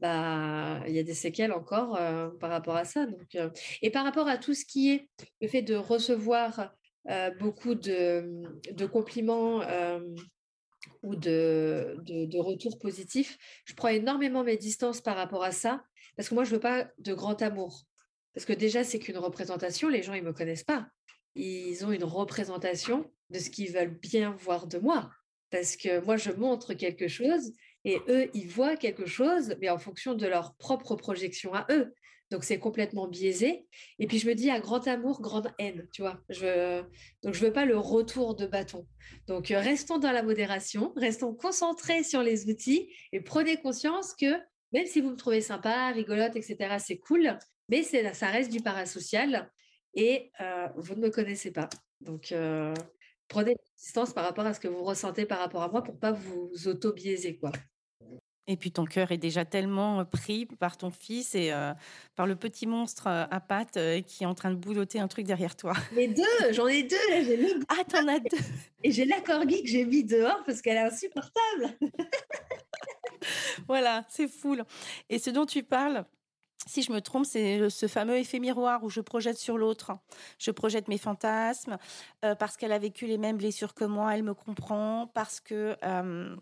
[0.03, 1.97] bah, il y a des séquelles encore
[2.39, 3.07] par rapport à ça.
[3.07, 3.37] Donc,
[3.81, 5.09] et par rapport à tout ce qui est
[5.41, 6.73] le fait de recevoir
[7.39, 9.61] beaucoup de, compliments
[11.01, 15.83] ou de, de, de, retours positifs, je prends énormément mes distances par rapport à ça
[16.15, 17.85] parce que moi, je veux pas de grand amour.
[18.35, 20.87] Parce que déjà, c'est qu'une représentation, les gens, ils ne me connaissent pas
[21.35, 25.11] ils ont une représentation de ce qu'ils veulent bien voir de moi.
[25.49, 27.51] Parce que moi, je montre quelque chose
[27.85, 31.93] et eux, ils voient quelque chose, mais en fonction de leur propre projection à eux.
[32.31, 33.67] Donc, c'est complètement biaisé.
[33.99, 36.19] Et puis, je me dis, à grand amour, grande haine, tu vois.
[36.29, 36.81] Je...
[37.21, 38.87] Donc, veux pas le retour de bâton.
[39.27, 44.33] Donc, restons dans la modération, restons concentrés sur les outils et prenez conscience que
[44.71, 47.37] même si vous me trouvez sympa, rigolote, etc., c'est cool,
[47.69, 49.51] mais ça reste du parasocial
[49.93, 50.31] et
[50.75, 51.69] vous ne me connaissez pas.
[52.01, 52.33] Donc,
[53.27, 56.11] prenez distance par rapport à ce que vous ressentez par rapport à moi pour pas
[56.11, 57.39] vous auto-biaiser.
[58.47, 61.53] Et puis ton cœur est déjà tellement pris par ton fils et
[62.15, 65.55] par le petit monstre à pattes qui est en train de boulotter un truc derrière
[65.55, 65.73] toi.
[65.95, 66.97] Les deux, j'en ai deux.
[67.09, 67.47] J'ai le...
[67.69, 68.37] Ah, t'en as deux.
[68.83, 71.77] Et j'ai la corgi que j'ai mis dehors parce qu'elle est insupportable.
[73.67, 74.57] voilà, c'est fou.
[75.09, 76.05] Et ce dont tu parles,
[76.65, 79.91] si je me trompe, c'est ce fameux effet miroir où je projette sur l'autre.
[80.39, 81.77] Je projette mes fantasmes
[82.23, 85.75] euh, parce qu'elle a vécu les mêmes blessures que moi, elle me comprend, parce que
[85.83, 86.35] euh,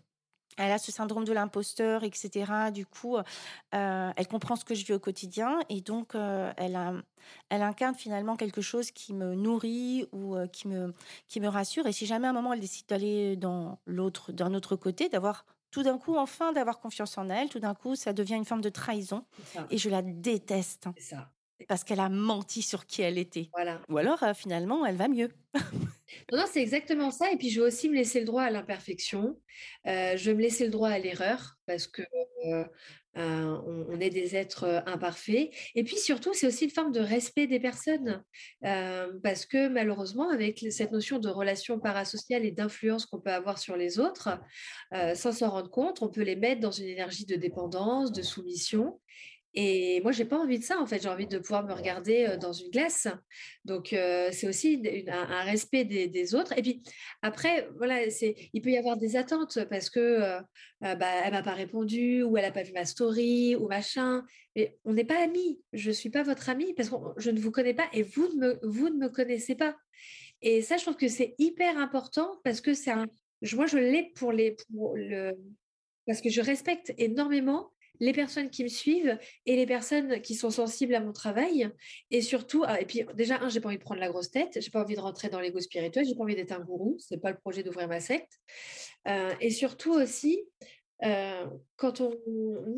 [0.58, 2.70] elle a ce syndrome de l'imposteur, etc.
[2.72, 7.02] Du coup, euh, elle comprend ce que je vis au quotidien et donc elle,
[7.48, 10.92] elle incarne finalement quelque chose qui me nourrit ou qui me
[11.28, 11.86] qui me rassure.
[11.86, 15.44] Et si jamais à un moment elle décide d'aller dans l'autre, d'un autre côté, d'avoir
[15.72, 18.60] tout d'un coup, enfin, d'avoir confiance en elle, tout d'un coup, ça devient une forme
[18.60, 19.24] de trahison.
[19.70, 20.88] Et je la déteste.
[20.98, 21.30] Ça.
[21.68, 23.48] Parce qu'elle a menti sur qui elle était.
[23.52, 23.80] Voilà.
[23.88, 25.30] Ou alors, euh, finalement, elle va mieux.
[26.32, 27.30] non, c'est exactement ça.
[27.32, 29.38] Et puis, je vais aussi me laisser le droit à l'imperfection.
[29.86, 32.02] Euh, je vais me laisser le droit à l'erreur parce que
[32.46, 32.64] euh,
[33.14, 35.50] on, est des êtres imparfaits.
[35.74, 38.24] Et puis surtout, c'est aussi une forme de respect des personnes.
[38.62, 43.76] parce que malheureusement, avec cette notion de relation parasociale et d'influence qu'on peut avoir sur
[43.76, 44.40] les autres,
[45.14, 48.98] sans s'en rendre compte, on peut les mettre dans une énergie de dépendance, de soumission.
[49.54, 51.02] Et moi, j'ai pas envie de ça, en fait.
[51.02, 53.06] J'ai envie de pouvoir me regarder dans une glace.
[53.64, 56.56] Donc, c'est aussi un, respect des, autres.
[56.56, 56.82] Et puis,
[57.20, 60.38] après, voilà, il peut y avoir des attentes parce que
[60.80, 64.24] bah, elle m'a pas répondu ou elle a pas vu ma story ou machin.
[64.56, 65.60] Mais on n'est pas amis.
[65.72, 68.46] Je suis pas votre amie parce que je ne vous connais pas et vous ne
[68.46, 69.76] me, vous ne me connaissez pas.
[70.40, 73.06] Et ça, je trouve que c'est hyper important parce que c'est un.
[73.54, 74.56] Moi, je l'ai pour les.
[74.72, 75.32] Pour le,
[76.06, 80.50] parce que je respecte énormément les personnes qui me suivent et les personnes qui sont
[80.50, 81.70] sensibles à mon travail.
[82.10, 84.58] Et surtout, ah, et puis déjà, un, j'ai pas envie de prendre la grosse tête,
[84.60, 87.18] j'ai pas envie de rentrer dans l'ego spirituel, j'ai pas envie d'être un gourou, c'est
[87.18, 88.40] pas le projet d'ouvrir ma secte.
[89.08, 90.42] Euh, et surtout aussi,
[91.04, 92.12] euh, quand on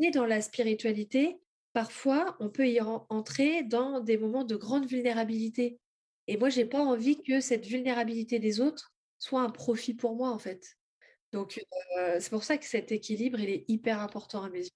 [0.01, 1.37] est dans la spiritualité,
[1.73, 5.79] parfois on peut y entrer dans des moments de grande vulnérabilité.
[6.27, 10.29] Et moi, j'ai pas envie que cette vulnérabilité des autres soit un profit pour moi,
[10.31, 10.77] en fait.
[11.31, 11.63] Donc,
[11.99, 14.69] euh, c'est pour ça que cet équilibre, il est hyper important à mes yeux.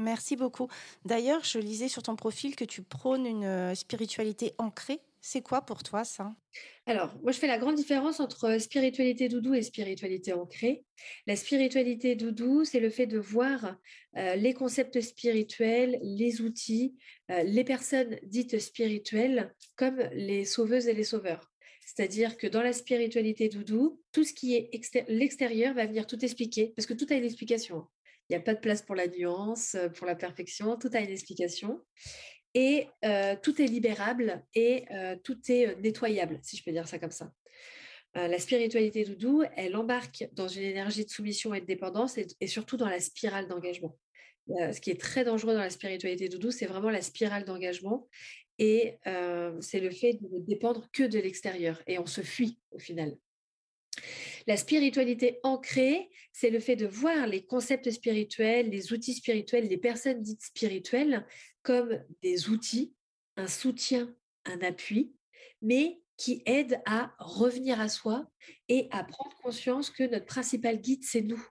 [0.00, 0.68] Merci beaucoup.
[1.04, 5.00] D'ailleurs, je lisais sur ton profil que tu prônes une euh, spiritualité ancrée.
[5.20, 6.34] C'est quoi pour toi ça?
[6.86, 10.86] Alors, moi, je fais la grande différence entre spiritualité doudou et spiritualité ancrée.
[11.26, 13.76] La spiritualité doudou, c'est le fait de voir
[14.16, 16.96] euh, les concepts spirituels, les outils,
[17.30, 21.52] euh, les personnes dites spirituelles comme les sauveuses et les sauveurs.
[21.84, 24.70] C'est-à-dire que dans la spiritualité doudou, tout ce qui est
[25.08, 27.86] l'extérieur va venir tout expliquer, parce que tout a une explication.
[28.30, 31.00] Il n'y a pas de place pour la nuance, euh, pour la perfection, tout a
[31.00, 31.80] une explication.
[32.54, 37.00] Et euh, tout est libérable et euh, tout est nettoyable, si je peux dire ça
[37.00, 37.32] comme ça.
[38.14, 42.76] la spiritualité doudou, elle embarque dans une énergie de soumission et de dépendance et, surtout
[42.76, 43.96] dans la spirale d'engagement.
[44.48, 48.08] ce qui est très dangereux dans la spiritualité doudou, c'est vraiment la spirale d'engagement
[48.58, 48.98] et
[49.60, 53.16] c'est le fait de ne dépendre que de l'extérieur et on se fuit au final.
[54.46, 59.78] La spiritualité ancrée, c'est le fait de voir les concepts spirituels, les outils spirituels, les
[59.78, 61.26] personnes dites spirituelles
[61.62, 62.94] comme des outils,
[63.36, 65.12] un soutien, un appui,
[65.62, 68.30] mais qui aident à revenir à soi
[68.68, 71.42] et à prendre conscience que notre principal guide, c'est nous.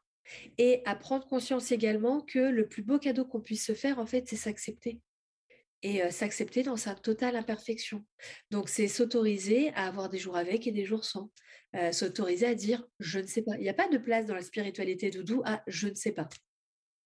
[0.60, 4.06] Et à prendre conscience également que le plus beau cadeau qu'on puisse se faire, en
[4.06, 5.00] fait, c'est s'accepter
[5.82, 8.06] et s'accepter dans sa totale imperfection.
[8.52, 11.32] Donc, c'est s'autoriser à avoir des jours avec et des jours sans.
[11.92, 13.56] s'autoriser à dire je ne sais pas.
[13.58, 16.28] Il n'y a pas de place dans la spiritualité doudou à je ne sais pas.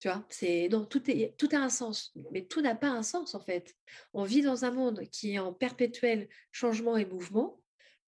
[0.04, 3.04] Tu vois, c'est non, tout, est, tout a un sens, mais tout n'a pas un
[3.04, 3.74] sens en fait.
[4.14, 7.62] On vit dans un monde qui est en perpétuel changement et mouvement.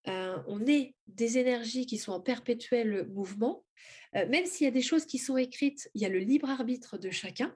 [0.05, 3.63] on est des énergies qui sont en perpétuel mouvement.
[4.13, 6.97] même s'il y a des choses qui sont écrites, il y a le libre arbitre
[6.97, 7.55] de chacun.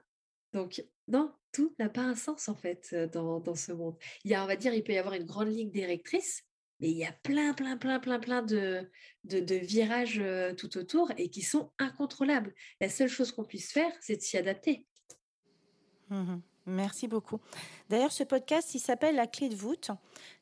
[0.52, 3.96] Donc, non, tout n'a pas un sens en fait dans, ce monde.
[4.24, 6.44] Il y a, on va dire, il peut y avoir une grande ligne directrice,
[6.80, 8.88] mais il y a plein, plein, plein, plein, plein de,
[9.24, 10.22] virages
[10.56, 12.54] tout autour et qui sont incontrôlables.
[12.80, 14.86] La seule chose qu'on puisse faire, c'est de s'y adapter.
[16.08, 17.40] Mmh Merci beaucoup.
[17.88, 19.90] D'ailleurs, ce podcast, il s'appelle La clé de voûte.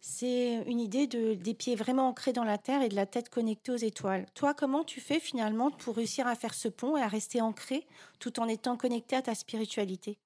[0.01, 3.29] C'est une idée de, des pieds vraiment ancrés dans la terre et de la tête
[3.29, 4.27] connectée aux étoiles.
[4.35, 7.87] Toi, comment tu fais finalement pour réussir à faire ce pont et à rester ancré
[8.19, 10.19] tout en étant connecté à ta spiritualité?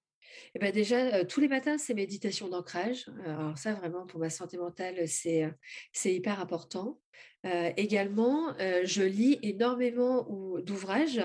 [0.54, 3.10] Eh ben déjà, tous les matins, c'est méditation d'ancrage.
[3.26, 5.52] Alors ça, vraiment, pour ma santé mentale, c'est,
[5.92, 6.98] c'est hyper important.
[7.76, 10.26] également, je lis énormément
[10.60, 11.20] d'ouvrages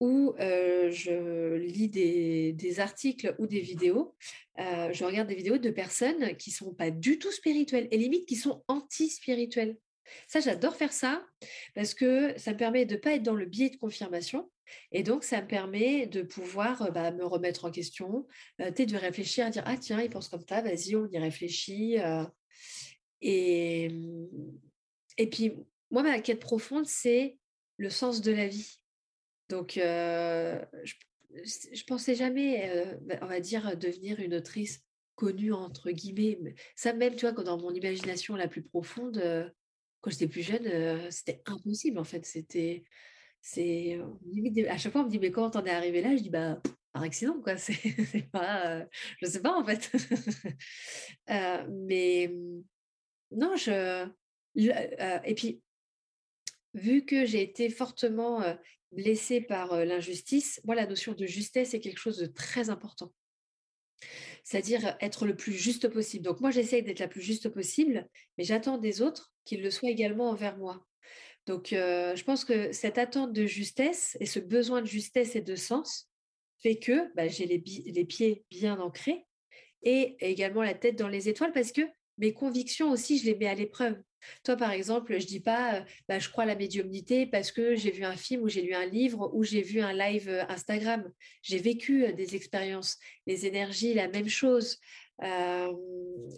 [0.00, 4.14] où je lis des, articles ou des vidéos.
[4.56, 8.26] je regarde des vidéos de personnes qui ne sont pas du tout spirituelles et limite
[8.26, 9.76] qui sont anti-spirituelles.
[10.26, 11.24] Ça, j'adore faire ça
[11.74, 14.50] parce que ça me permet de ne pas être dans le biais de confirmation.
[14.92, 18.26] Et donc, ça me permet de pouvoir bah, me remettre en question,
[18.58, 21.96] de réfléchir, à dire Ah, tiens, il pense comme ça, vas-y, on y réfléchit.
[23.20, 24.28] et, mmh,
[25.18, 25.52] et puis,
[25.90, 27.38] moi, ma quête profonde, c'est
[27.76, 28.78] le sens de la vie.
[29.48, 30.60] Donc, je,
[31.32, 34.84] ne pensais jamais, bah, on va dire, devenir une autrice
[35.14, 36.54] connue, entre guillemets.
[36.76, 39.52] Ça, même, tu vois, dans mon imagination la plus profonde,
[40.00, 42.24] quand j'étais plus jeune, c'était impossible, en fait.
[42.26, 42.84] C'était.
[43.40, 44.00] C'est,
[44.68, 46.16] à chaque fois, on me dit, mais comment t'en es arrivé là?
[46.16, 46.60] Je dis, bah,
[46.92, 47.56] par accident, quoi.
[47.56, 48.86] C'est pas.
[49.20, 49.90] je sais pas, en fait.
[51.68, 52.62] mais mmh,
[53.32, 54.08] non, je.
[54.56, 55.62] et puis,
[56.74, 58.42] vu que j'ai été fortement
[58.92, 63.12] blessée par l'injustice, moi, la notion de justesse est quelque chose de très important.
[64.44, 66.24] C'est-à-dire être le plus juste possible.
[66.24, 69.90] Donc moi, j'essaye d'être la plus juste possible, mais j'attends des autres qu'ils le soient
[69.90, 70.86] également envers moi.
[71.48, 75.56] Donc je pense que cette attente de justesse et ce besoin de justesse et de
[75.56, 76.08] sens
[76.62, 79.24] fait que bah, j'ai les, pieds bien ancrés
[79.82, 81.82] et également la tête dans les étoiles parce que
[82.18, 83.96] mes convictions aussi, je les mets à l'épreuve.
[84.44, 87.90] Toi, par exemple, je dis pas, bah, je crois à la médiumnité parce que j'ai
[87.90, 91.10] vu un film ou j'ai lu un livre ou j'ai vu un live Instagram.
[91.42, 94.78] J'ai vécu des expériences, les énergies, la même chose,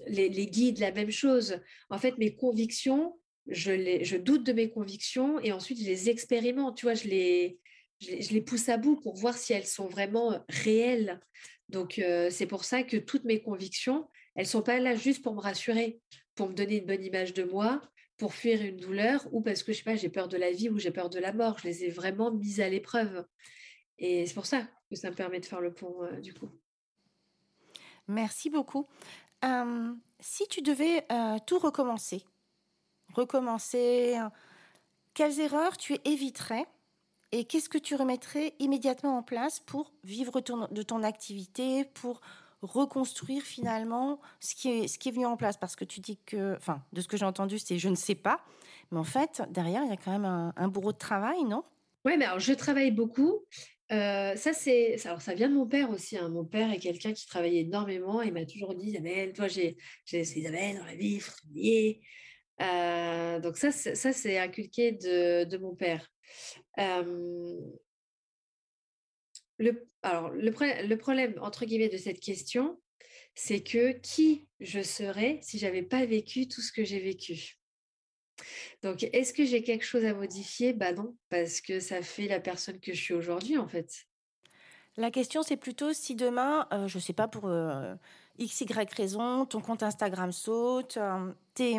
[0.07, 1.61] les, guides, la même chose.
[1.90, 6.09] En fait, mes convictions, je, les, je doute de mes convictions et ensuite je les
[6.09, 6.77] expérimente.
[6.77, 11.21] Tu vois, je les, pousse à bout pour voir si elles sont vraiment réelles.
[11.69, 14.09] Donc, c'est pour ça que toutes mes convictions,
[14.40, 16.00] elles sont pas là juste pour me rassurer,
[16.35, 17.83] pour me donner une bonne image de moi,
[18.16, 20.70] pour fuir une douleur ou parce que je sais pas, j'ai peur de la vie
[20.70, 21.59] ou j'ai peur de la mort.
[21.59, 23.26] Je les ai vraiment mises à l'épreuve.
[23.98, 26.48] Et c'est pour ça que ça me permet de faire le pont du coup.
[28.09, 28.88] Merci beaucoup.
[30.20, 31.05] si tu devais
[31.46, 32.24] tout recommencer,
[33.12, 34.18] recommencer,
[35.12, 36.64] quelles erreurs tu éviterais
[37.31, 42.22] et qu'est-ce que tu remettrais immédiatement en place pour vivre de ton activité, pour
[42.62, 46.18] reconstruire finalement ce qui, est, ce qui est venu en place Parce que tu dis
[46.27, 48.44] que, enfin, de ce que j'ai entendu, c'est je ne sais pas.
[48.90, 51.64] Mais en fait, derrière, il y a quand même un, bourreau de travail, non?
[52.05, 53.44] Oui, mais alors je travaille beaucoup.
[53.92, 56.16] Euh, ça, c'est, alors ça vient de mon père aussi.
[56.16, 56.29] Hein.
[56.29, 58.23] Mon père est quelqu'un qui travaillait énormément.
[58.23, 61.20] Il m'a toujours dit Isabelle, toi, j'ai, j'ai Isabelle dans la vie,
[61.55, 62.01] il.
[62.61, 66.07] Euh, donc ça, ça c'est inculqué de, de, mon père.
[66.79, 67.57] Euh,
[69.61, 72.81] le, alors, le, le, problème, entre guillemets, de cette question,
[73.35, 77.59] c'est que qui je serais si j'avais pas vécu tout ce que j'ai vécu?
[78.83, 80.73] Donc, est-ce que j'ai quelque chose à modifier?
[80.73, 84.07] Bah non, parce que ça fait la personne que je suis aujourd'hui, en fait.
[84.96, 87.94] La question, c'est plutôt si demain, euh, je ne sais pas, pour euh,
[88.38, 90.99] x, y raison, ton compte Instagram saute,
[91.55, 91.79] tes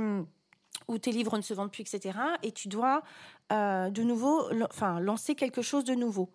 [0.87, 2.17] où tes livres ne se vendent plus, etc.
[2.43, 3.03] Et tu dois
[3.51, 6.29] euh, de nouveau, enfin, lancer quelque chose de nouveau.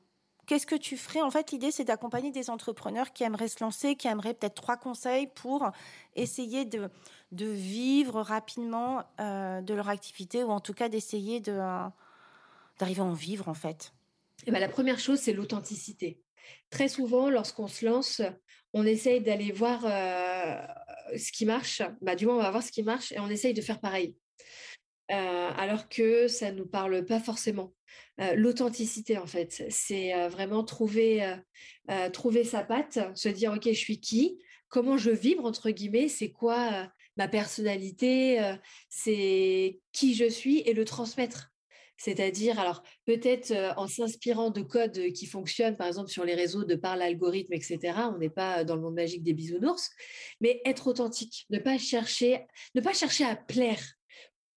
[0.47, 1.23] Qu'est-ce que tu ferais?
[1.23, 4.77] En fait, l'idée, c'est d'accompagner des entrepreneurs qui aimeraient se lancer, qui aimeraient peut-être trois
[4.77, 5.71] conseils pour
[6.15, 6.89] essayer de,
[7.33, 11.59] de vivre rapidement euh, de leur activité, ou en tout cas d'essayer de,
[12.79, 13.93] d'arriver à en vivre, en fait.
[14.47, 16.23] Eh ben, la première chose, c'est l'authenticité.
[16.71, 18.23] Très souvent, lorsqu'on se lance,
[18.73, 21.83] on essaye d'aller voir euh, ce qui marche.
[22.03, 24.15] Bah, du moins, on va voir ce qui marche et on essaye de faire pareil.
[25.13, 27.73] Euh, alors que ça ne nous parle pas forcément.
[28.21, 31.37] Euh, l'authenticité, en fait, c'est euh, vraiment trouver,
[32.13, 34.39] trouver sa patte, se dire, OK, je suis qui?
[34.69, 36.09] Comment je vibre, entre guillemets?
[36.09, 38.55] C'est quoi ma personnalité?
[38.89, 40.61] C'est qui je suis?
[40.61, 41.53] Et le transmettre.
[41.99, 46.75] C'est-à-dire, alors peut-être en s'inspirant de codes qui fonctionnent, par exemple sur les réseaux de
[46.75, 47.79] par l'algorithme, etc.
[48.13, 49.91] On n'est pas dans le monde magique des bisounours,
[50.41, 53.96] mais être authentique, ne pas chercher, ne pas chercher à plaire,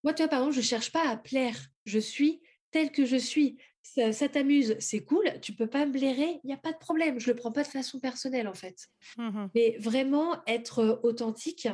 [0.04, 1.58] moi, tu vois, par exemple, je ne cherche pas à plaire.
[1.86, 3.58] Je suis telle que je suis.
[3.82, 5.26] Ça, t'amuse, c'est cool.
[5.42, 7.20] Tu peux pas me blairer, il n'y a pas de problème.
[7.20, 8.88] Je le prends pas de façon personnelle, en fait.
[9.18, 11.68] Mmh Mais vraiment être authentique.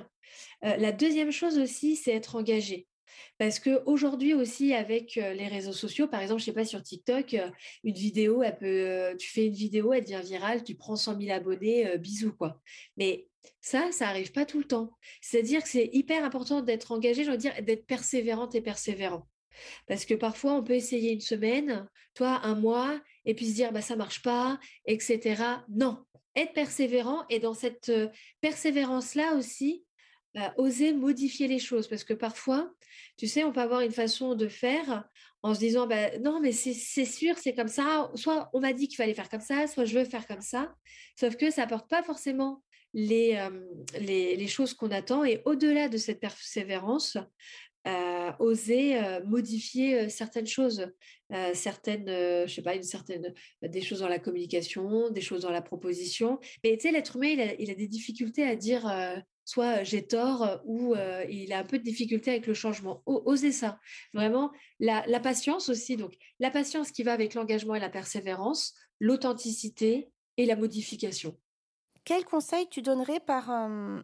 [0.61, 2.87] la deuxième chose aussi, c'est être engagé.
[3.37, 7.35] Parce qu'aujourd'hui aussi, avec les réseaux sociaux, par exemple, je sais pas, sur TikTok,
[7.83, 11.33] une vidéo, elle peut, tu fais une vidéo, elle devient virale, tu prends 100 000
[11.33, 12.61] abonnés, bisous, quoi.
[12.97, 13.27] Mais
[13.61, 14.91] ça, ça n'arrive pas tout le temps.
[15.21, 19.27] C'est-à-dire que c'est hyper important d'être engagé, je veux dire, d'être persévérante et persévérant.
[19.87, 23.71] Parce que parfois, on peut essayer une semaine, toi, un mois, et puis se dire,
[23.71, 25.41] bah, ça marche pas, etc.
[25.69, 26.05] Non,
[26.35, 27.91] être persévérant et dans cette
[28.41, 29.85] persévérance-là aussi,
[30.33, 31.87] bah, oser modifier les choses.
[31.87, 32.71] Parce que parfois,
[33.17, 35.07] tu sais, on peut avoir une façon de faire
[35.41, 38.11] en se disant, bah, non, mais c'est sûr, c'est comme ça.
[38.15, 40.75] Soit on m'a dit qu'il fallait faire comme ça, soit je veux faire comme ça.
[41.17, 42.63] Sauf que ça n'apporte pas forcément
[42.95, 43.37] les,
[43.99, 45.23] les, les, choses qu'on attend.
[45.23, 47.17] Et au-delà de cette persévérance,
[47.87, 50.91] euh, oser euh, modifier euh, certaines choses,
[51.53, 55.61] certaines, je sais pas, une certaine, des choses dans la communication, des choses dans la
[55.61, 56.39] proposition.
[56.63, 58.91] Mais tu sais, l'être humain, il a, il a, des difficultés à dire
[59.43, 60.93] soit j'ai tort ou
[61.29, 63.01] il a un peu de difficulté avec le changement.
[63.07, 63.79] oser ça.
[64.13, 65.97] Vraiment, la, patience aussi.
[65.97, 71.35] Donc, la patience qui va avec l'engagement et la persévérance, l'authenticité et la modification.
[72.05, 73.51] Quel conseil tu donnerais par,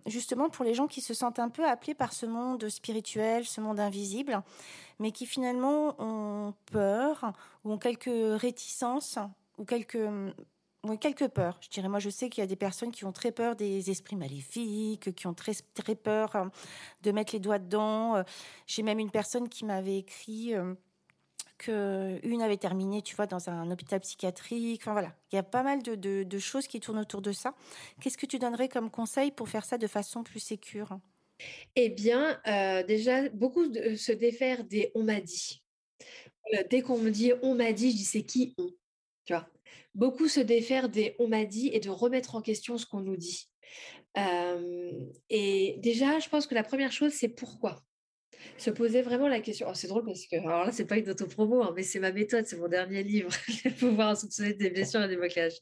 [0.07, 3.61] justement pour les gens qui se sentent un peu appelés par ce monde spirituel, ce
[3.61, 4.41] monde invisible,
[4.97, 7.31] mais qui finalement ont peur
[7.63, 8.09] ou ont quelques
[8.41, 9.19] réticences
[9.59, 10.09] ou quelques,
[10.99, 11.59] quelques peurs.
[11.61, 13.91] Je dirais, moi, je sais qu'il y a des personnes qui ont très peur des
[13.91, 16.49] esprits maléfiques, qui ont très, très peur
[17.03, 18.23] de mettre les doigts dedans.
[18.65, 20.55] J'ai même une personne qui m'avait écrit
[21.67, 24.81] une avait terminé, tu vois, dans un hôpital psychiatrique.
[24.83, 27.53] Enfin voilà, il y a pas mal de, choses qui tournent autour de ça.
[28.01, 30.99] Qu'est-ce que tu donnerais comme conseil pour faire ça de façon plus sécure?
[31.75, 35.63] Eh bien, euh, déjà, beaucoup de se défaire des on m'a dit.
[36.69, 38.69] Dès qu'on me dit on m'a dit, je dis c'est qui on?
[39.25, 39.47] Tu vois?
[39.93, 43.17] Beaucoup se défaire des on m'a dit et de remettre en question ce qu'on nous
[43.17, 43.47] dit.
[44.17, 44.91] Euh,
[45.29, 47.83] et déjà, je pense que la première chose, c'est pourquoi.
[48.57, 49.67] Se poser vraiment la question.
[49.69, 52.11] Oh, c'est drôle parce que, alors là, c'est pas une autopromo, hein, mais c'est ma
[52.11, 53.29] méthode, c'est mon dernier livre,
[53.79, 55.57] pouvoir soupçonner des blessures et des blocages.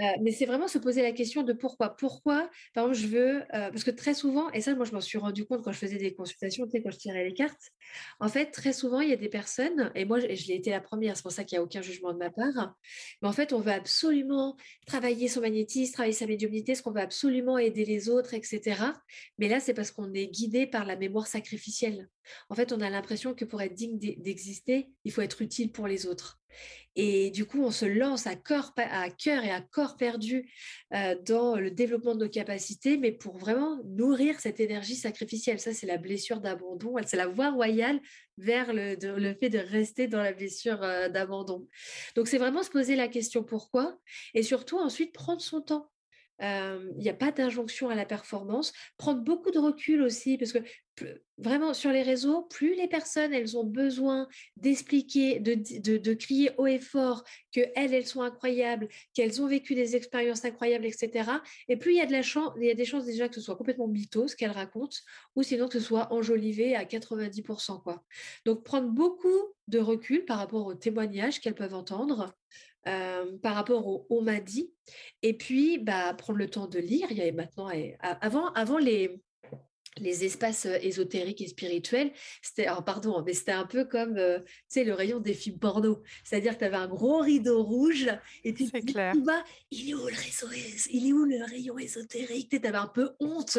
[0.00, 1.96] Euh, mais c'est vraiment se poser la question de pourquoi.
[1.96, 5.00] Pourquoi, par exemple, je veux, euh, parce que très souvent, et ça, moi, je m'en
[5.00, 7.70] suis rendu compte quand je faisais des consultations, quand je tirais les cartes,
[8.20, 10.70] en fait, très souvent, il y a des personnes, et moi, je, je l'ai été
[10.70, 12.74] la première, c'est pour ça qu'il n'y a aucun jugement de ma part,
[13.22, 17.00] mais en fait, on veut absolument travailler son magnétisme, travailler sa médiumnité, ce qu'on veut
[17.00, 18.94] absolument aider les autres, etc.
[19.38, 22.08] Mais là, c'est parce qu'on est guidé par la mémoire sacrificielle.
[22.48, 25.86] En fait, on a l'impression que pour être digne d'exister, il faut être utile pour
[25.86, 26.40] les autres.
[26.98, 30.50] Et du coup, on se lance à, corps, à cœur et à corps perdu
[30.94, 35.60] euh, dans le développement de nos capacités, mais pour vraiment nourrir cette énergie sacrificielle.
[35.60, 36.96] Ça, c'est la blessure d'abandon.
[37.04, 38.00] C'est la voie royale
[38.38, 41.68] vers le, fait de rester dans la blessure euh, d'abandon.
[42.14, 43.98] Donc, c'est vraiment se poser la question pourquoi?
[44.32, 45.90] Et surtout ensuite prendre son temps.
[46.40, 48.74] Il n'y a pas d'injonction à la performance.
[48.98, 50.58] Prendre beaucoup de recul aussi, parce que
[51.38, 56.78] vraiment sur les réseaux, plus les personnes, elles ont besoin d'expliquer, de, crier haut et
[56.78, 61.30] fort qu'elles, elles sont incroyables, qu'elles ont vécu des expériences incroyables, etc.
[61.68, 63.34] Et plus il y a de la chance, il y a des chances déjà que
[63.34, 64.96] ce soit complètement mytho ce qu'elles racontent,
[65.34, 67.82] ou sinon que ce soit enjolivé à 90%.
[67.82, 68.02] Quoi.
[68.44, 72.34] Donc prendre beaucoup de recul par rapport aux témoignages qu'elles peuvent entendre,
[72.86, 74.72] euh, par rapport au on m'a dit.
[75.22, 77.08] Et puis, bah, prendre le temps de lire.
[77.10, 77.68] Il y avait maintenant,
[78.00, 79.20] avant les,
[79.98, 84.46] les espaces euh, ésotériques et spirituels, c'était, pardon, mais c'était un peu comme, euh, tu
[84.68, 86.02] sais, le rayon des films porno.
[86.24, 88.08] C'est-à-dire que tu avais un gros rideau rouge
[88.44, 89.14] et tu te clair.
[89.70, 90.48] il est où le réseau,
[90.90, 92.50] il est où le rayon ésotérique?
[92.50, 93.58] Tu avais un peu honte.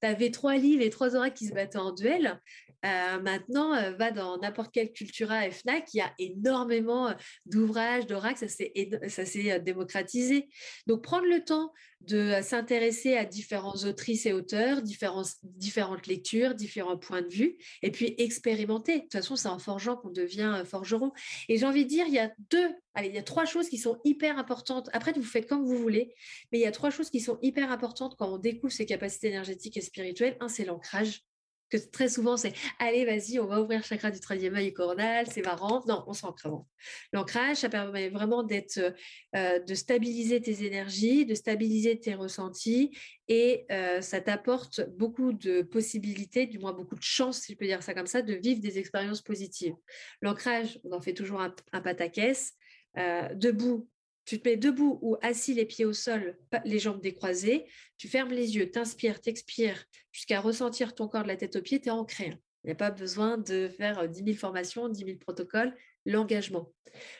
[0.00, 2.40] Tu avais trois livres et trois oreilles qui se battaient en duel.
[2.84, 7.14] Euh, maintenant, va dans n'importe quel Cultura et FNAC, il y a énormément
[7.46, 10.48] d'ouvrages, d'oracles, ça s'est démocratisé.
[10.86, 16.96] Donc, prendre le temps de s'intéresser à différents autrices et auteurs, différentes, différentes lectures, différents
[16.96, 18.96] points de vue, et puis expérimenter.
[18.96, 21.12] De toute façon, c'est en forgeant qu'on devient euh, forgeron.
[21.48, 23.68] Et j'ai envie de dire, il y a deux, allez, il y a trois choses
[23.68, 24.88] qui sont hyper importantes.
[24.92, 26.14] Après, vous faites comme vous voulez,
[26.52, 29.28] mais il y a trois choses qui sont hyper importantes quand on découvre ses capacités
[29.28, 30.36] énergétiques et spirituelles.
[30.40, 31.22] Un, c'est l'ancrage
[31.70, 35.26] que très souvent c'est allez vas-y on va ouvrir le chakra du troisième œil coronal
[35.30, 36.66] c'est marrant non on s'ancre avant
[37.12, 38.94] l'ancrage ça permet vraiment d'être
[39.36, 42.90] euh, de stabiliser tes énergies de stabiliser tes ressentis
[43.28, 47.66] et euh, ça t'apporte beaucoup de possibilités du moins beaucoup de chances si je peux
[47.66, 49.74] dire ça comme ça de vivre des expériences positives.
[50.20, 52.54] L'ancrage on en fait toujours un, un pataquès.
[52.98, 53.88] Euh, debout
[54.24, 57.66] tu te mets debout ou assis, les pieds au sol, les jambes décroisées,
[57.96, 61.80] tu fermes les yeux, t'inspires, t'expires, jusqu'à ressentir ton corps de la tête aux pieds,
[61.80, 62.38] tu es ancré.
[62.62, 66.72] Il n'y a pas besoin de faire 10 euh, 000 formations, 10 000 protocoles, l'engagement.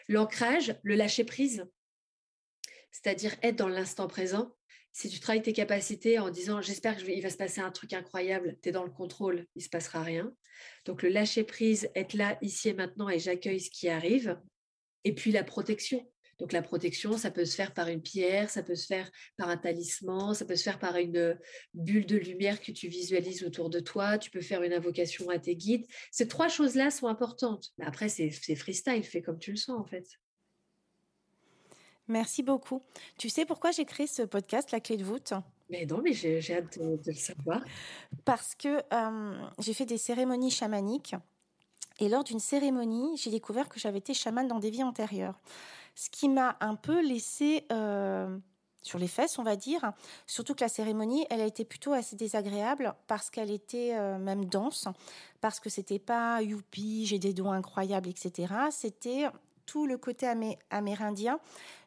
[0.08, 1.64] L'ancrage, le lâcher prise,
[2.90, 4.54] c'est-à-dire être dans l'instant présent.
[4.92, 8.58] Si tu travailles tes capacités en disant j'espère qu'il va se passer un truc incroyable,
[8.62, 10.34] tu es dans le contrôle, il ne se passera rien.
[10.84, 14.38] Donc le lâcher prise, être là, ici et maintenant et j'accueille ce qui arrive.
[15.04, 16.06] Et puis la protection.
[16.40, 19.50] Donc la protection, ça peut se faire par une pierre, ça peut se faire par
[19.50, 21.38] un talisman, ça peut se faire par une
[21.74, 25.38] bulle de lumière que tu visualises autour de toi, tu peux faire une invocation à
[25.38, 25.86] tes guides.
[26.10, 27.68] Ces trois choses-là sont importantes.
[27.76, 30.06] Mais après, c'est freestyle, fais comme tu le sens en fait.
[32.08, 32.82] Merci beaucoup.
[33.18, 35.34] Tu sais pourquoi j'ai créé ce podcast, La Clé de voûte?
[35.68, 37.62] Mais non, mais j'ai hâte de, le savoir.
[38.24, 38.82] Parce que
[39.58, 41.14] j'ai fait des cérémonies chamaniques
[42.00, 45.38] et lors d'une cérémonie, j'ai découvert que j'avais été chamane dans des vies antérieures
[46.00, 48.38] ce qui m'a un peu laissé euh,
[48.80, 49.92] sur les fesses, on va dire.
[50.26, 54.46] Surtout que la cérémonie, elle a été plutôt assez désagréable parce qu'elle était euh, même
[54.46, 54.88] dense,
[55.42, 58.54] parce que c'était pas youpi, j'ai des dons incroyables, etc.
[58.70, 59.26] C'était
[59.66, 60.26] tout le côté
[60.70, 61.38] amérindien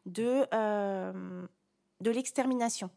[0.05, 1.47] de, euh,
[1.99, 2.91] de l'extermination.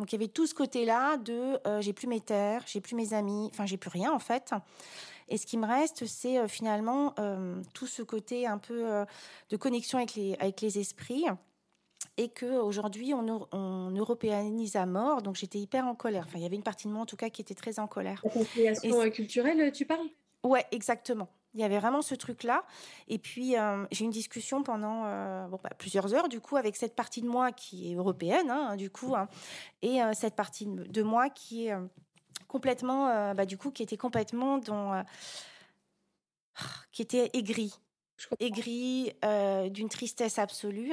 [0.00, 3.14] Donc il y avait tout ce côté-là de j'ai plus mes terres, j'ai plus mes
[3.14, 4.52] amis, enfin j'ai plus rien en fait.
[5.30, 9.04] Et ce qui me reste, c'est euh, finalement euh, tout ce côté un peu euh,
[9.48, 11.24] de connexion avec les, avec les esprits
[12.16, 15.22] et qu'aujourd'hui, on, on européanise à mort.
[15.22, 16.24] Donc, j'étais hyper en colère.
[16.26, 17.86] Enfin, il y avait une partie de moi, en tout cas, qui était très en
[17.86, 18.24] colère.
[18.82, 20.08] La culturelle, tu parles?
[20.42, 21.28] Ouais, exactement.
[21.54, 22.64] Il y avait vraiment ce truc-là.
[23.08, 23.54] Et puis,
[23.90, 25.02] j'ai eu une discussion pendant
[25.48, 28.76] bon, bah, plusieurs heures, du coup, avec cette partie de moi qui est européenne, hein,
[28.76, 29.28] du coup, hein,
[29.82, 31.74] et cette partie de moi qui est
[32.50, 35.02] complètement, euh, bah, du coup, qui était complètement dans, euh,
[36.92, 37.72] qui était aigri,
[38.40, 40.92] aigri, euh, d'une tristesse absolue.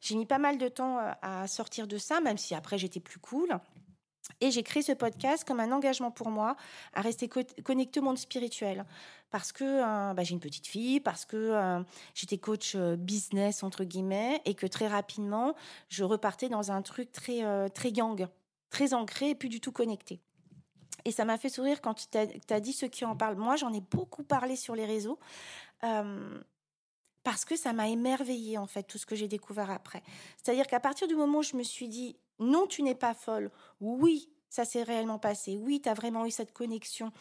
[0.00, 3.20] J'ai mis pas mal de temps à sortir de ça, même si après j'étais plus
[3.20, 3.58] cool.
[4.40, 6.56] Et j'ai créé ce podcast comme un engagement pour moi
[6.92, 8.84] à rester connecté au monde spirituel.
[9.30, 11.82] Parce que bah, j'ai une petite fille, parce que
[12.14, 15.54] j'étais coach business, entre guillemets, et que très rapidement,
[15.88, 18.28] je repartais dans un truc très, très gang,
[18.70, 20.20] très ancré et plus du tout connecté.
[21.04, 23.36] Et ça m'a fait sourire quand tu as, dit ceux qui en parlent.
[23.36, 25.18] Moi, j'en ai beaucoup parlé sur les réseaux.
[27.22, 30.02] parce que ça m'a émerveillée, en fait, tout ce que j'ai découvert après.
[30.36, 33.50] C'est-à-dire qu'à partir du moment où je me suis dit, non, tu n'es pas folle,
[33.80, 37.12] oui, ça s'est réellement passé, oui, tu as vraiment eu cette connexion,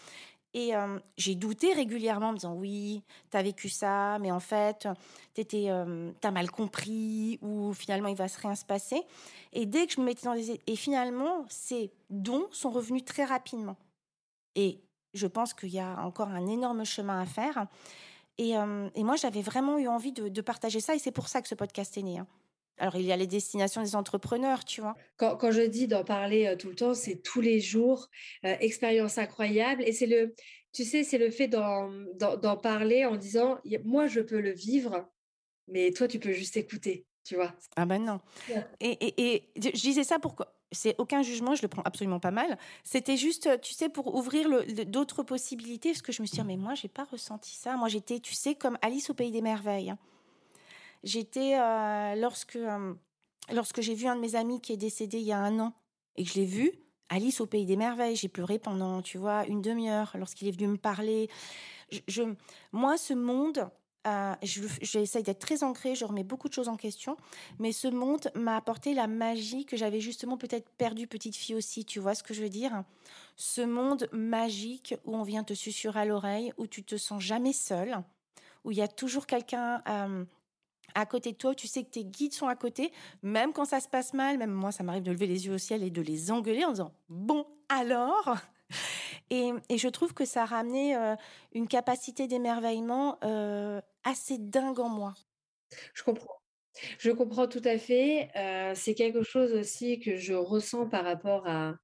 [0.57, 0.71] et
[1.17, 4.87] j'ai douté régulièrement en me disant oui, tu as vécu ça, mais en fait,
[5.35, 9.03] tu as mal compris ou finalement il va rien se passer.
[9.51, 10.61] Et dès que je me mettais dans les...
[10.65, 13.75] Et finalement, ces dons sont revenus très rapidement.
[14.55, 14.79] Et
[15.13, 17.67] je pense qu'il y a encore un énorme chemin à faire.
[18.37, 21.49] Et, et moi, j'avais vraiment eu envie de, partager ça et c'est pour ça que
[21.49, 22.19] ce podcast est né.
[22.19, 22.27] Hein.
[22.77, 24.95] Alors, il y a les destinations des entrepreneurs, tu vois.
[25.17, 28.09] Quand, quand je dis d'en parler euh, tout le temps, c'est tous les jours,
[28.45, 29.83] euh, expérience incroyable.
[29.85, 30.35] Et c'est le,
[30.73, 35.09] tu sais, c'est le fait d'en parler en disant, moi, je peux le vivre,
[35.67, 37.53] mais toi, tu peux juste écouter, tu vois.
[37.75, 38.19] Ah ben non.
[38.79, 42.31] Et, et, et, je disais ça pourquoi c'est aucun jugement, je le prends absolument pas
[42.31, 42.57] mal.
[42.83, 44.47] C'était juste, tu sais, pour ouvrir
[44.87, 47.77] d'autres possibilités, parce que je me suis dit, mais moi, j'ai pas ressenti ça.
[47.77, 49.93] Moi, j'étais, tu sais, comme Alice au pays des merveilles.
[51.05, 52.93] J'étais euh, lorsque euh,
[53.53, 55.73] lorsque j'ai vu un de mes amis qui est décédé il y a un an
[56.15, 56.71] et que je l'ai vu,
[57.09, 60.67] Alice au pays des merveilles, j'ai pleuré pendant, tu vois, une demi-heure lorsqu'il est venu
[60.67, 61.29] me parler.
[62.07, 62.23] Je,
[62.71, 63.69] moi, ce monde,
[64.07, 67.17] euh, j'essaye d'être très ancrée, je remets beaucoup de choses en question,
[67.59, 71.85] mais ce monde m'a apporté la magie que j'avais justement peut-être perdue petite fille aussi,
[71.85, 72.83] tu vois ce que je veux dire?
[73.35, 77.53] Ce monde magique où on vient te susurrer à l'oreille, où tu te sens jamais
[77.53, 78.01] seule,
[78.63, 79.83] où il y a toujours quelqu'un
[80.95, 82.91] à côté de toi, tu sais que tes guides sont à côté,
[83.21, 85.57] même quand ça se passe mal, même moi, ça m'arrive de lever les yeux au
[85.57, 88.35] ciel et de les engueuler en disant Bon, alors?
[89.29, 91.15] Et, je trouve que ça a ramené euh,
[91.53, 95.13] une capacité d'émerveillement euh, assez dingue en moi.
[95.93, 96.41] Je comprends.
[96.99, 98.29] Je comprends tout à fait.
[98.35, 101.75] Euh, c'est quelque chose aussi que je ressens par rapport à,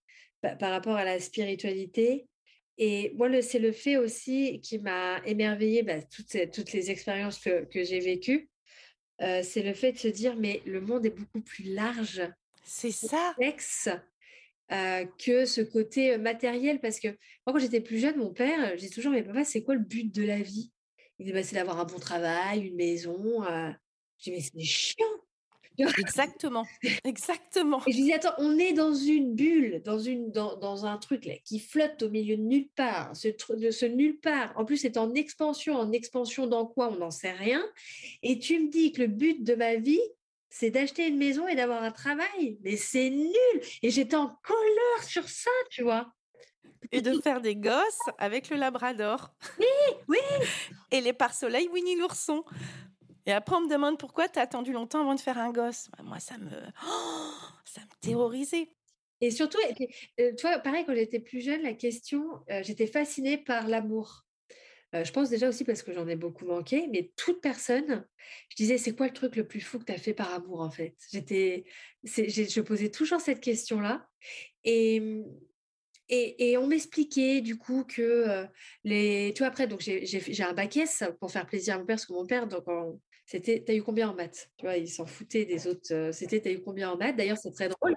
[0.42, 2.28] par rapport à la spiritualité.
[2.78, 7.66] Et moi, c'est le fait aussi qui m'a émerveillée bah, toutes, toutes les expériences que,
[7.66, 8.51] que j'ai vécues.
[9.22, 12.22] Euh, c'est le fait de se dire, mais le monde est beaucoup plus large.
[12.64, 13.36] C'est ça.
[14.72, 16.80] Euh, que ce côté euh, matériel.
[16.80, 19.64] Parce que moi, quand j'étais plus jeune, mon père, je disais toujours, mais papa, c'est
[19.64, 20.72] quoi le but de la vie?
[21.20, 23.44] Il disait, bah, c'est d'avoir un bon travail, une maison.
[23.44, 25.06] Je dis, mais c'est chiant.
[25.98, 26.66] Exactement,
[27.04, 27.82] exactement.
[27.88, 31.26] Et je dis, attends, on est dans une bulle, dans, une, dans, dans un truc
[31.26, 33.16] là, qui flotte au milieu de nulle part.
[33.16, 35.76] Ce, de ce nulle part, en plus, c'est en expansion.
[35.76, 36.90] En expansion dans quoi?
[36.90, 37.64] On n'en sait rien.
[38.22, 40.02] Et tu me dis que le but de ma vie,
[40.50, 42.60] c'est d'acheter une maison et d'avoir un travail.
[42.64, 43.62] Mais c'est nul.
[43.82, 46.14] Et j'étais en colère sur ça, tu vois.
[46.92, 49.34] Et de faire des gosses avec le labrador.
[49.60, 50.18] Oui, oui.
[50.92, 52.44] Et les pare-soleil Winnie l'ourson.
[53.26, 55.90] Et après, on me demande pourquoi tu as attendu longtemps avant de faire un gosse.
[55.98, 56.50] Bah, moi, ça me,
[57.66, 58.70] ça me terrorisait.
[59.22, 59.60] Et surtout,
[60.20, 64.26] euh, toi, pareil, quand j'étais plus jeune, la question, euh, j'étais fascinée par l'amour.
[64.96, 68.06] Euh, je pense déjà aussi parce que j'en ai beaucoup manqué, mais toute personne,
[68.50, 70.62] je disais, c'est quoi le truc le plus fou que tu as fait par amour,
[70.62, 70.96] en fait?
[71.12, 71.66] J'étais,
[72.04, 74.10] Je posais toujours cette question-là.
[74.64, 74.96] Et,
[76.10, 78.46] et, et, on m'expliquait du coup que
[78.84, 79.32] les.
[79.34, 80.78] Tu vois, après, j'ai un bac
[81.20, 82.66] pour faire plaisir à mon père, parce que mon père, donc
[83.32, 84.52] c'était, t'as eu combien en maths?
[84.58, 85.94] Tu vois, il s'en foutait des autres.
[85.94, 87.16] Euh, c'était, t'as eu combien en maths?
[87.16, 87.96] D'ailleurs, c'est très drôle.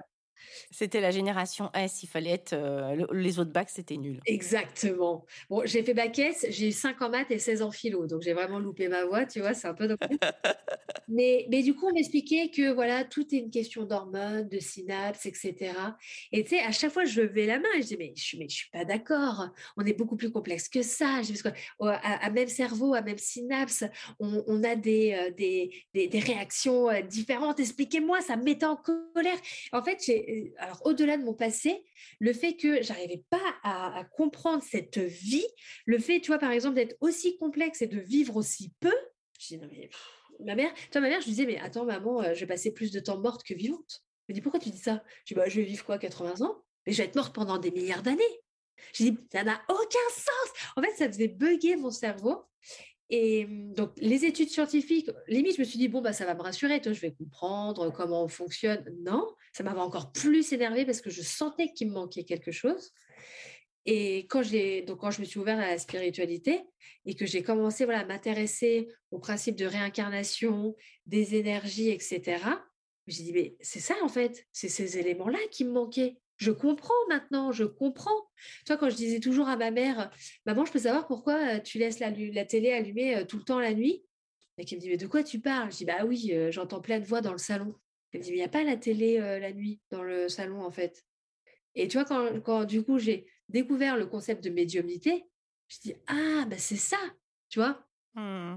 [0.70, 2.53] C'était la génération S, il fallait être.
[2.53, 4.20] Euh, les autres bacs, c'était nul.
[4.26, 5.24] Exactement.
[5.49, 8.22] Bon, j'ai fait bac S, j'ai eu 5 en maths et 16 en philo, donc
[8.22, 9.88] j'ai vraiment loupé ma voie, tu vois, c'est un peu
[11.09, 15.26] mais, mais du coup, on m'expliquait que voilà, tout est une question d'hormones, de synapses,
[15.26, 15.72] etc.
[16.32, 18.22] Et tu sais, à chaque fois, je levais la main et je disais, mais je
[18.22, 21.20] suis, mais je suis pas d'accord, on est beaucoup plus complexe que ça.
[21.26, 21.49] Parce que,
[21.80, 23.84] à, même cerveau, à même synapse,
[24.18, 27.61] on, on a des, euh, des, des, des, réactions euh, différentes.
[27.61, 29.38] Expliquez-moi, ça me mettait en colère.
[29.72, 31.85] En fait, j'ai alors au-delà de mon passé,
[32.20, 35.47] le fait que j'arrivais pas à, comprendre cette vie,
[35.87, 38.95] le fait, tu vois, par exemple, d'être aussi complexe et de vivre aussi peu,
[39.41, 39.91] je dis non mais
[40.41, 42.91] ma mère, toi ma mère, je disais mais attends maman, euh, je vais passer plus
[42.91, 44.03] de temps morte que vivante.
[44.28, 45.03] Elle me dit pourquoi tu dis ça?
[45.24, 46.62] Je dis bah je vais vivre quoi 80 ans?
[46.87, 48.22] Mais je vais être morte pendant des milliards d'années.
[48.95, 50.72] Je dis ça n'a aucun sens.
[50.76, 52.45] En fait, ça faisait bugger mon cerveau.
[53.11, 56.34] Et mmh, donc, les études scientifiques, limite, je me suis dit, bon, bah, ça va
[56.34, 58.84] me rassurer, toi, je vais comprendre comment on fonctionne.
[59.02, 62.92] Non, ça m'avait encore plus énervé parce que je sentais qu'il me manquait quelque chose.
[63.86, 64.42] Et quand,
[64.86, 66.62] donc quand je me suis ouverte à la spiritualité
[67.05, 70.74] et que j'ai commencé voilà, à m'intéresser au principe de réincarnation,
[71.07, 72.42] des énergies, etc.,
[73.07, 76.16] j'ai dit, mais c'est ça en fait, c'est ces éléments-là qui me manquaient.
[76.37, 78.28] Je comprends maintenant, je comprends.
[78.66, 80.11] Toi, quand je disais toujours à ma mère,
[80.47, 83.45] maman, je peux savoir pourquoi euh, tu laisses la, la télé allumée euh, tout le
[83.45, 84.05] temps la nuit?
[84.59, 85.70] Et qui me dit, mais de quoi tu parles?
[85.72, 87.74] Je dis, bah oui, euh, j'entends plein de voix dans le salon.
[88.12, 90.62] Elle me dit, mais il n'y a pas la télé la nuit dans le salon,
[90.62, 91.05] en fait.
[91.74, 95.24] Et tu vois, quand, quand du coup, j'ai découvert le concept de médiumnité,
[95.68, 96.99] je dis ah bah c'est ça,
[97.49, 97.85] tu vois.
[98.14, 98.57] Mmh.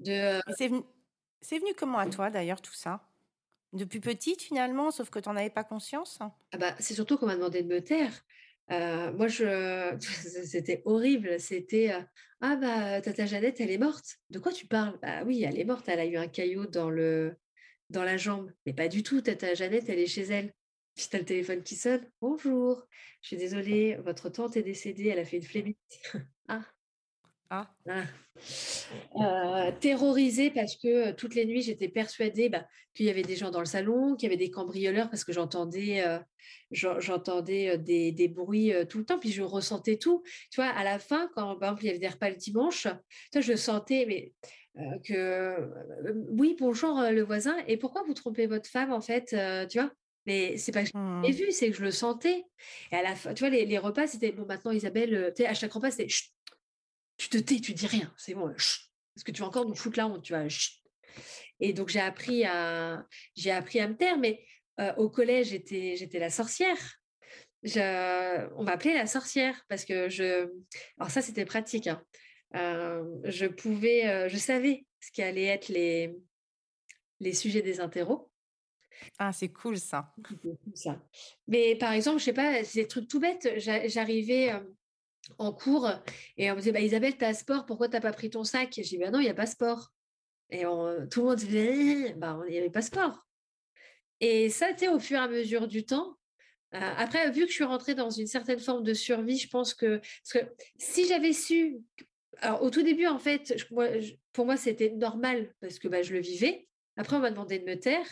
[0.00, 0.40] De.
[0.56, 0.82] C'est venu,
[1.40, 3.08] c'est venu comment à toi d'ailleurs tout ça?
[3.74, 6.18] Depuis petite finalement, sauf que tu n'en avais pas conscience?
[6.52, 8.24] Ah bah, C'est surtout qu'on m'a demandé de me taire.
[8.70, 9.28] Euh, moi,
[9.98, 11.40] c'était horrible.
[11.40, 11.92] C'était
[12.40, 14.18] Ah, bah, Tata Jeannette, elle est morte.
[14.30, 15.88] De quoi tu parles Bah oui, elle est morte.
[15.88, 18.52] Elle a eu un caillot dans, la jambe.
[18.64, 19.20] Mais pas du tout.
[19.20, 20.54] Tata Jeannette, elle est chez elle.
[20.94, 22.08] Puis t'as le téléphone qui sonne.
[22.20, 22.86] Bonjour.
[23.22, 25.08] Je suis désolée, votre tante est décédée.
[25.08, 25.78] Elle a fait une flémite.
[26.48, 26.64] ah,
[27.54, 28.02] ah.
[29.20, 33.50] Euh, terrorisée parce que toutes les nuits, j'étais persuadée bah, qu'il y avait des gens
[33.50, 36.18] dans le salon, qu'il y avait des cambrioleurs parce que j'entendais euh,
[36.70, 40.22] j'entendais des, bruits tout le temps, puis je ressentais tout.
[40.50, 42.88] Tu vois, à la fin, quand par exemple, il y avait des repas le dimanche,
[43.32, 44.32] toi, je sentais mais,
[45.04, 45.56] que
[46.28, 49.36] oui, bonjour le voisin, et pourquoi vous trompez votre femme en fait,
[49.70, 49.92] tu vois?
[50.26, 51.26] Mais c'est pas que j'ai mmh.
[51.32, 52.44] vu, c'est que je le sentais.
[52.90, 54.46] Et à la fin, tu vois, les, repas, c'était bon.
[54.46, 56.08] Maintenant, Isabelle, tu sais, à chaque repas, c'était
[57.16, 59.98] tu te tais, tu dis rien, c'est bon, parce que tu vas encore nous foutre
[59.98, 60.46] la honte, tu vois.
[61.60, 63.06] Et donc j'ai appris à
[63.36, 64.44] j'ai appris à me taire, mais
[64.96, 66.76] au collège j'étais j'étais la sorcière.
[67.62, 70.50] Je, on m'appelait la sorcière parce que je
[70.98, 71.86] alors ça c'était pratique.
[71.86, 72.02] Hein.
[72.52, 76.14] je pouvais je savais ce qui allait être les
[77.20, 78.30] les sujets des interros.
[79.18, 80.14] Ah, c'est cool ça.
[80.74, 81.00] ça.
[81.48, 83.48] Mais par exemple, je sais pas, c'est des trucs tout bêtes.
[83.56, 84.52] J'arrivais,
[85.38, 85.90] en cours
[86.36, 88.72] et on me disait bah, Isabelle, t'as sport, pourquoi t'as pas pris ton sac?
[88.76, 89.92] J'ai dit bah non, il n'y a pas sport.
[90.50, 90.62] Et
[91.10, 93.26] tout le monde disait bah, il n'y avait pas sport.
[94.20, 96.16] Et ça, tu au fur et à mesure du temps,
[96.74, 99.74] euh, après, vu que je suis rentrée dans une certaine forme de survie, je pense
[99.74, 101.78] que, parce que si j'avais su,
[102.38, 103.54] alors au tout début, en fait,
[104.32, 106.66] pour moi, c'était normal parce que bah, je le vivais.
[106.96, 108.06] Après, on m'a demandé de me taire.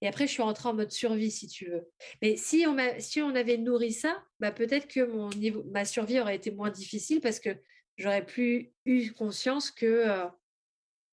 [0.00, 1.88] Et après, je suis rentrée en mode survie, si tu veux.
[2.22, 6.20] Mais si on, si on avait nourri ça, bah, peut-être que mon niveau, ma survie
[6.20, 7.50] aurait été moins difficile parce que
[7.96, 10.26] j'aurais plus eu conscience que euh,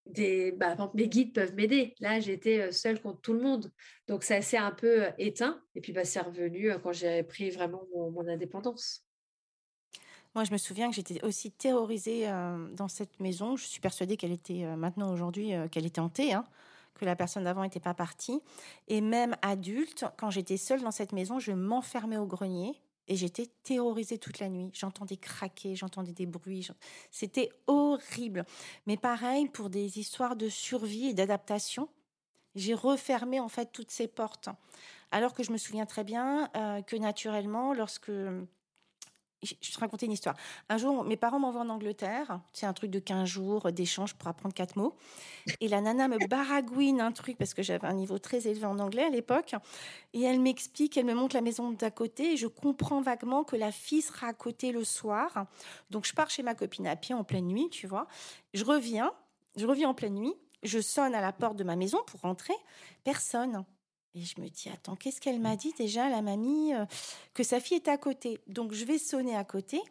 [0.07, 1.95] des, bah, mes guides peuvent m'aider.
[1.99, 3.71] Là, j'étais euh, seule contre tout le monde.
[4.07, 5.61] Donc, ça s'est un peu euh, éteint.
[5.75, 9.05] Et puis, bah, c'est revenu quand j'ai pris vraiment mon, indépendance.
[10.33, 12.27] Moi, je me souviens que j'étais aussi terrorisée
[12.71, 13.57] dans cette maison.
[13.57, 16.31] Je suis persuadée qu'elle était maintenant aujourd'hui qu'elle était hantée.
[16.31, 16.45] Hein
[16.93, 18.41] que la personne d'avant n'était pas partie.
[18.87, 23.47] Et même adulte, quand j'étais seule dans cette maison, je m'enfermais au grenier et j'étais
[23.63, 24.69] terrorisée toute la nuit.
[24.73, 26.67] J'entendais craquer, j'entendais des bruits.
[27.09, 28.45] C'était horrible.
[28.85, 31.89] Mais pareil, pour des histoires de survie et d'adaptation,
[32.55, 34.49] j'ai refermé en fait toutes ces portes.
[35.11, 38.11] Alors que je me souviens très bien euh, que naturellement, lorsque
[39.43, 40.35] je te raconter une histoire.
[40.69, 42.39] Un jour, mes parents m'envoient en Angleterre.
[42.53, 44.95] C'est un truc de 15 jours d'échange pour apprendre quatre mots.
[45.59, 48.79] Et la nana me baragouine un truc parce que j'avais un niveau très élevé en
[48.79, 49.55] anglais à l'époque.
[50.13, 52.33] Et elle m'explique, elle me montre la maison d'à côté.
[52.33, 55.45] Et je comprends vaguement que la fille sera à côté le soir.
[55.89, 58.07] Donc, je pars chez ma copine à pied en pleine nuit, tu vois.
[58.53, 59.11] Je reviens,
[59.57, 60.35] je reviens en pleine nuit.
[60.63, 62.53] Je sonne à la porte de ma maison pour rentrer.
[63.03, 63.65] Personne.
[64.13, 66.85] Et je me dis, attends, qu'est-ce qu'elle m'a dit déjà, la mamie euh,
[67.33, 68.39] Que sa fille est à côté.
[68.47, 69.81] Donc je vais sonner à côté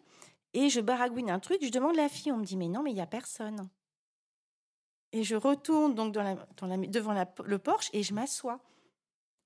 [0.53, 1.59] et je baragouine un truc.
[1.63, 2.33] Je demande la fille.
[2.33, 3.69] On me dit, mais non, mais il n'y a personne.
[5.13, 7.15] Et je retourne donc dans la, devant
[7.45, 8.61] le Porsche et je m'assois.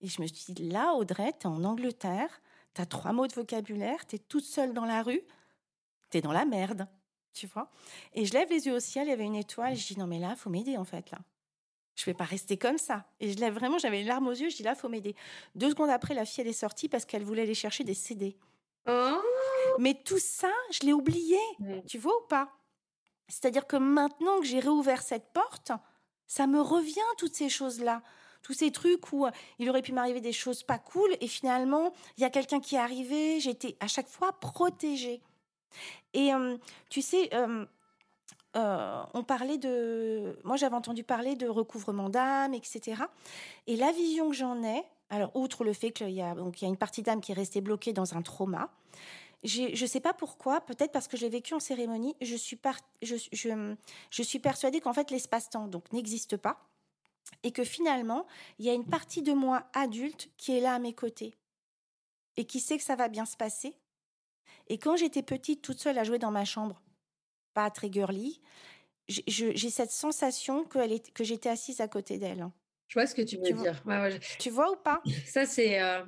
[0.01, 2.43] Et je me suis dit, là, Audrey, tu es en Angleterre,
[2.75, 5.22] tu as trois mots de vocabulaire, tu es toute seule dans la rue,
[6.11, 6.87] tu es dans la merde,
[7.33, 7.70] tu vois.
[8.12, 10.07] Et je lève les yeux au ciel, il y avait une étoile, je dis, non
[10.07, 11.18] mais là, faut m'aider en fait, là.
[11.95, 13.05] Je vais pas rester comme ça.
[13.20, 14.51] Et je lève vraiment, j'avais les larmes aux yeux.
[14.51, 15.14] Je dis là, faut m'aider.
[15.55, 18.36] Deux secondes après, la fille elle est sortie parce qu'elle voulait aller chercher des CD.
[18.88, 19.20] Oh
[19.78, 21.38] Mais tout ça, je l'ai oublié.
[21.86, 22.51] Tu vois ou pas?
[23.28, 25.72] C'est-à-dire que maintenant que j'ai réouvert cette porte,
[26.26, 28.03] ça me revient toutes ces choses-là,
[28.42, 31.92] tous ces trucs où euh, il aurait pu m'arriver des choses pas cool et finalement
[32.16, 33.40] il y a quelqu'un qui est arrivé.
[33.40, 35.22] J'étais à chaque fois protégée.
[36.12, 36.57] Et euh,
[36.90, 37.64] tu sais, euh,
[38.57, 40.38] euh, on parlait de.
[40.44, 43.02] Moi, j'avais entendu parler de recouvrement d'âme, etc.
[43.66, 46.68] Et la vision que j'en ai, alors, outre le fait qu'il y, a, y a
[46.68, 48.70] une partie d'âme qui est restée bloquée dans un trauma,
[49.44, 52.59] je ne sais pas pourquoi, peut-être parce que j'ai vécu en cérémonie, je suis,
[53.02, 56.66] je, suis persuadée qu'en fait, l'espace-temps n'existe pas
[57.42, 58.26] et que finalement,
[58.59, 61.36] il y a une partie de moi adulte qui est là à mes côtés
[62.36, 63.76] et qui sait que ça va bien se passer.
[64.68, 66.80] Et quand j'étais petite, toute seule à jouer dans ma chambre,
[67.55, 68.40] pas très girly,
[69.09, 72.48] j'ai cette sensation que, est, que j'étais assise à côté d'elle.
[72.88, 73.82] Je vois ce que tu veux dire.
[74.38, 75.02] Tu vois ou pas?
[75.26, 76.05] Ça, c'est euh,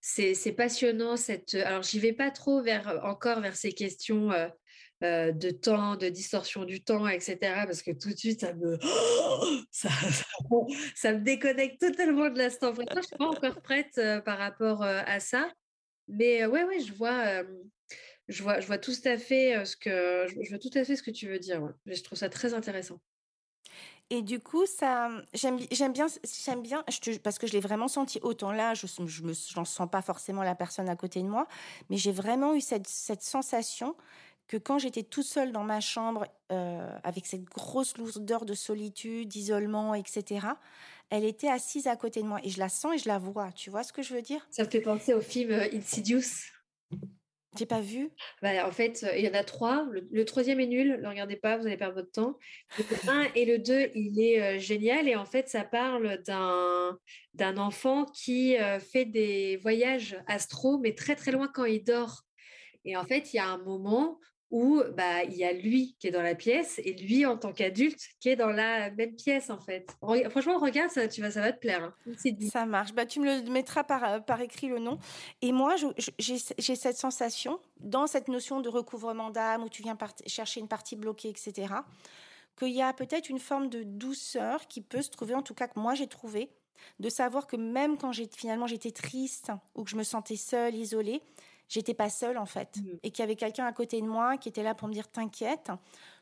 [0.00, 1.16] c'est passionnant.
[1.16, 1.54] Cette...
[1.54, 4.48] Alors, j'y vais pas trop vers, encore vers ces questions euh,
[5.02, 7.38] euh, de temps, de distorsion du temps, etc.
[7.66, 8.78] Parce que tout de suite, ça me,
[9.70, 9.90] ça,
[10.94, 12.90] ça, me déconnecte totalement de l'instant présent.
[12.92, 15.50] Je ne suis pas encore prête par rapport à ça.
[16.08, 17.42] Mais ouais, ouais, je vois
[18.28, 21.02] je vois, je vois tout à fait ce que je vois tout à fait ce
[21.02, 21.72] que tu veux dire.
[21.86, 23.00] Je trouve ça très intéressant.
[24.10, 26.06] Et du coup, ça, j'aime, j'aime bien,
[26.44, 28.18] j'aime bien, je parce que je l'ai vraiment senti.
[28.22, 31.46] Autant là, je, je me, j'en sens pas forcément la personne à côté de moi,
[31.88, 33.96] mais j'ai vraiment eu cette, cette sensation
[34.48, 39.28] que quand j'étais toute seule dans ma chambre, euh, avec cette grosse lourdeur de solitude,
[39.28, 40.46] d'isolement, etc.,
[41.08, 43.50] elle était assise à côté de moi et je la sens et je la vois.
[43.52, 44.46] Tu vois ce que je veux dire?
[44.50, 46.50] Ça me fait penser au film Insidious.
[47.58, 48.10] J'ai pas vu.
[48.40, 49.86] Bah, en fait, euh, il y en a trois.
[49.90, 51.00] Le, troisième est nul.
[51.02, 52.38] Ne regardez pas, vous allez perdre votre temps.
[52.78, 55.06] Le 1 et le 2, il est euh, génial.
[55.06, 56.98] Et en fait, ça parle d'un,
[57.34, 62.22] d'un enfant qui euh, fait des voyages astro, mais très très loin quand il dort.
[62.86, 64.18] Et en fait, il y a un moment
[64.52, 67.52] où bah, il y a lui qui est dans la pièce et lui en tant
[67.52, 69.96] qu'adulte qui est dans la même pièce en fait.
[70.30, 71.82] Franchement, regarde, ça, tu vas, ça va te plaire.
[71.82, 71.94] Hein.
[72.50, 72.92] Ça marche.
[72.92, 74.98] Bah, tu me le mettras par, euh, par écrit le nom.
[75.40, 75.76] Et moi,
[76.18, 79.96] j'ai cette sensation, dans cette notion de recouvrement d'âme où tu viens
[80.26, 81.74] chercher une partie bloquée, etc.,
[82.58, 85.68] qu'il y a peut-être une forme de douceur qui peut se trouver, en tout cas
[85.68, 86.50] que moi j'ai trouvé,
[87.00, 91.22] de savoir que même quand finalement j'étais triste ou que je me sentais seule, isolée,
[91.72, 92.98] j'étais pas seule en fait, mmh.
[93.02, 95.10] et qu'il y avait quelqu'un à côté de moi qui était là pour me dire
[95.10, 95.70] t'inquiète,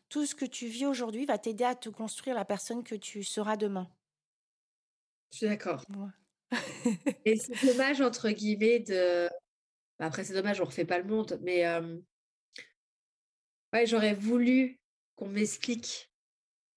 [0.09, 3.25] tout ce que tu vis aujourd'hui va t'aider à te construire la personne que tu
[3.25, 3.91] seras demain.
[5.33, 5.85] Je suis d'accord.
[7.25, 9.29] et c'est dommage entre guillemets de.
[9.99, 11.65] Bah, après c'est dommage, on refait pas le monde, mais
[13.73, 14.81] ouais, j'aurais voulu
[15.17, 16.11] qu'on m'explique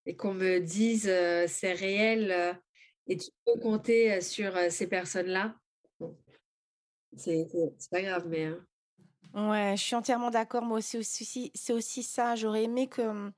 [0.05, 1.03] et qu'on me dise
[1.47, 2.59] c'est réel
[3.07, 5.55] et tu peux compter sur ces personnes-là.
[7.17, 7.47] C'est
[7.91, 8.45] pas grave, mais.
[8.45, 8.65] Hein.
[9.33, 10.63] Ouais, je suis entièrement d'accord.
[10.63, 12.35] Moi aussi, aussi c'est aussi ça.
[12.35, 13.01] J'aurais aimé que.
[13.01, 13.33] Mmh,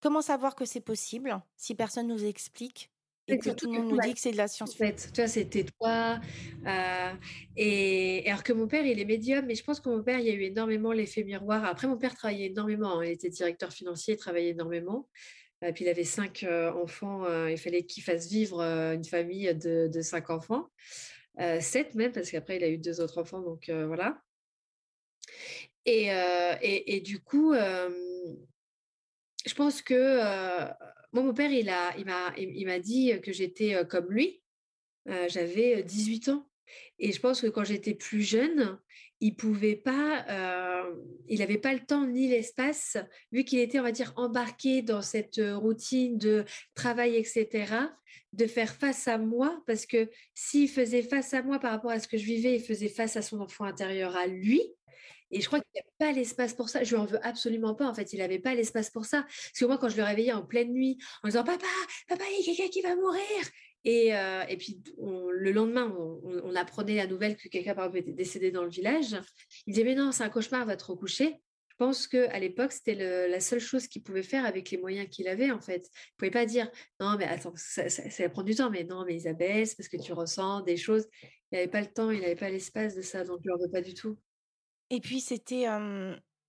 [0.00, 2.90] comment savoir que c'est possible si personne nous explique
[3.28, 4.74] et que tout le monde nous dit que c'est de la science.
[4.74, 6.20] En fait, tu vois, c'était toi.
[6.66, 7.12] Euh,
[7.56, 10.26] et, alors que mon père, il est médium, mais je pense que mon père, il
[10.26, 11.64] y a eu énormément l'effet miroir.
[11.64, 13.00] Après, mon père travaillait énormément.
[13.00, 13.04] Hein.
[13.04, 15.08] Il était directeur financier, il travaillait énormément.
[15.62, 17.24] Et euh, puis il avait cinq euh, enfants.
[17.48, 20.68] il fallait qu'il fasse vivre une famille de, de cinq enfants.
[21.38, 24.22] Euh, sept même, parce qu'après, il a eu deux autres enfants, donc euh, voilà.
[25.84, 30.18] Et, euh, et, du coup, je pense que
[31.12, 34.42] moi, mon père, il m'a dit que j'étais comme lui.
[35.06, 36.48] J'avais 18 ans.
[36.98, 38.78] Et je pense que quand j'étais plus jeune,
[39.20, 40.86] il pouvait pas,
[41.28, 42.96] il n'avait pas le temps ni l'espace,
[43.32, 46.44] vu qu'il était, on va dire, embarqué dans cette routine de
[46.74, 47.74] travail, etc.,
[48.32, 51.98] de faire face à moi, parce que s'il faisait face à moi par rapport à
[51.98, 54.62] ce que je vivais, il faisait face à son enfant intérieur à lui.
[55.30, 56.84] Et je crois qu'il n'y pas l'espace pour ça.
[56.84, 57.86] Je lui en veux absolument pas.
[57.86, 59.22] En fait, il n'avait pas l'espace pour ça.
[59.22, 61.66] Parce que moi, quand je le réveillais en pleine nuit, en disant Papa,
[62.06, 63.22] papa, il y a quelqu'un qui va mourir.
[63.86, 68.64] Et, euh, et puis le lendemain, on, apprenait la nouvelle que quelqu'un était décédé dans
[68.64, 69.16] le village.
[69.64, 71.40] Il disait Mais non, c'est un cauchemar, va te recoucher.
[71.68, 75.28] Je pense qu'à l'époque, c'était la seule chose qu'il pouvait faire avec les moyens qu'il
[75.28, 75.88] avait, en fait.
[75.88, 76.68] Il ne pouvait pas dire
[76.98, 79.98] Non, mais attends, ça, ça, prend du temps, mais non, mais Isabelle, c'est parce que
[79.98, 81.06] tu ressens des choses.
[81.52, 83.70] Il n'avait pas le temps, il n'avait pas l'espace de ça, donc je ne veux
[83.70, 84.18] pas du tout.
[84.90, 85.66] Et puis, c'était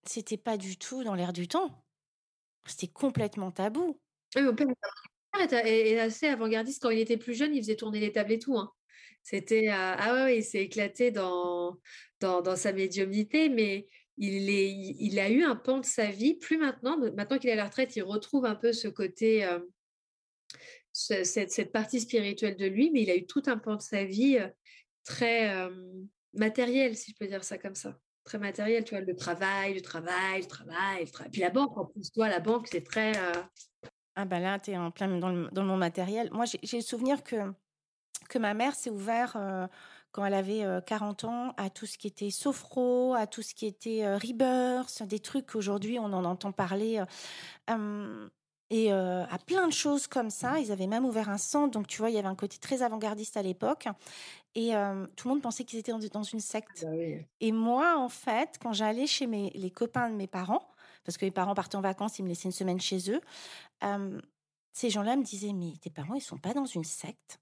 [0.08, 1.86] c'était pas du tout dans l'air du temps.
[2.66, 4.00] C'était complètement tabou.
[4.36, 4.68] Oui, mon père
[5.40, 6.82] est assez avant-gardiste.
[6.82, 8.58] Quand il était plus jeune, il faisait tourner les tables et tout.
[8.58, 8.72] Hein.
[9.24, 11.78] C'était ah ouais, il s'est éclaté dans,
[12.22, 16.36] dans, sa médiumnité, mais il, est, il a eu un pan de sa vie.
[16.36, 19.46] Plus maintenant, maintenant qu'il est à la retraite, il retrouve un peu ce côté,
[20.94, 24.06] cette, cette, partie spirituelle de lui, mais il a eu tout un pan de sa
[24.06, 24.40] vie
[25.04, 25.70] très
[26.34, 27.98] matériel, si je peux dire ça comme ça.
[28.24, 31.32] Très matériel, tu vois, le travail, le travail, le travail, le travail.
[31.32, 33.14] Puis la banque, en plus, toi, la banque, c'est très.
[34.20, 36.30] Ah ben là, tu es en plein dans le, dans le monde matériel.
[36.32, 37.36] Moi, j'ai le souvenir que,
[38.30, 39.68] que ma mère s'est ouverte euh,
[40.12, 43.54] quand elle avait 40 euh, ans à tout ce qui était sophro, à tout ce
[43.54, 47.00] qui était euh, rebirth, des trucs qu'aujourd'hui on en entend parler.
[48.72, 50.58] et à plein de choses comme ça.
[50.58, 52.82] Ils avaient même ouvert un centre, donc tu vois, il y avait un côté très
[52.82, 53.88] avant-gardiste à l'époque.
[54.56, 54.72] Et
[55.16, 56.84] tout le monde pensait qu'ils étaient dans, dans une secte.
[56.88, 60.68] Ah bah et moi, en fait, quand j'allais chez mes, les copains de mes parents,
[61.08, 63.22] parce que mes parents partaient en vacances, ils me laissaient une semaine chez eux.
[64.74, 67.40] ces gens-là me disaient, mais tes parents, ils sont pas dans une secte?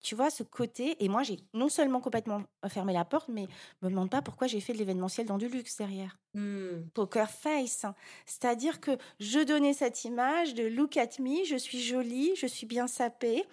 [0.00, 1.02] Tu vois, ce côté.
[1.02, 3.48] Et moi, j'ai non seulement complètement fermé la porte, mais
[3.82, 6.18] me demande pas pourquoi j'ai fait de l'événementiel dans du luxe derrière.
[6.34, 6.90] Mmh.
[6.92, 7.84] Poker face.
[7.84, 7.96] Hein.
[8.26, 12.66] C'est-à-dire que je donnais cette image de look at me, je suis jolie, je suis
[12.66, 13.44] bien sapée.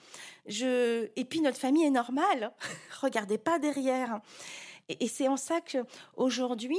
[0.45, 1.09] Je...
[1.15, 2.51] Et puis notre famille est normale.
[3.01, 4.19] Regardez pas derrière.
[4.87, 5.79] Et, et c'est en ça que
[6.15, 6.77] aujourd'hui,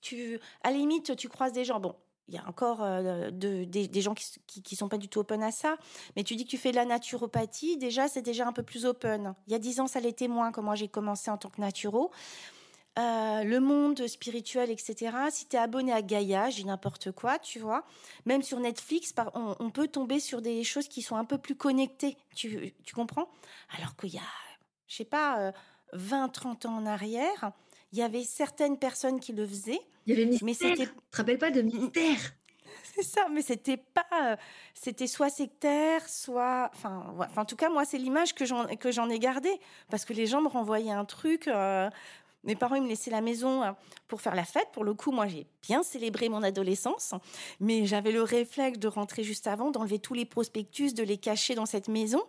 [0.00, 1.80] tu, à la limite, tu croises des gens.
[1.80, 1.94] Bon,
[2.28, 5.42] il y a encore euh, de, des, gens qui, qui, sont pas du tout open
[5.42, 5.76] à ça.
[6.14, 8.84] Mais tu dis que tu fais de la naturopathie, déjà, c'est déjà un peu plus
[8.84, 9.34] open.
[9.46, 11.60] Il y a dix ans, ça l'était moins quand moi j'ai commencé en tant que
[11.60, 12.10] naturo.
[12.98, 15.16] euh, le monde spirituel, etc.
[15.30, 17.84] Si tu es abonné à Gaïa, j'ai n'importe quoi, tu vois.
[18.26, 22.18] Même sur Netflix, on, peut tomber sur des choses qui sont un peu plus connectées,
[22.34, 23.28] tu, comprends?
[23.78, 24.32] Alors qu'il y a,
[24.86, 25.52] je sais pas,
[25.92, 27.52] 20, euh, 30 ans en arrière,
[27.92, 29.80] il y avait certaines personnes qui le faisaient.
[30.06, 30.86] Il y avait Mais c'était...
[30.86, 32.18] Tu te rappelles pas de mystère?
[32.94, 34.36] C'est ça, mais c'était pas, euh,
[34.74, 39.08] c'était soit sectaire, soit, enfin, en tout cas moi c'est l'image que j'en que j'en
[39.08, 41.48] ai gardée parce que les gens me renvoyaient un truc.
[41.48, 41.88] Euh,
[42.44, 43.72] mes parents ils me laissaient la maison euh,
[44.08, 44.68] pour faire la fête.
[44.72, 47.14] Pour le coup, moi j'ai bien célébré mon adolescence,
[47.60, 51.54] mais j'avais le réflexe de rentrer juste avant, d'enlever tous les prospectus, de les cacher
[51.54, 52.22] dans cette maison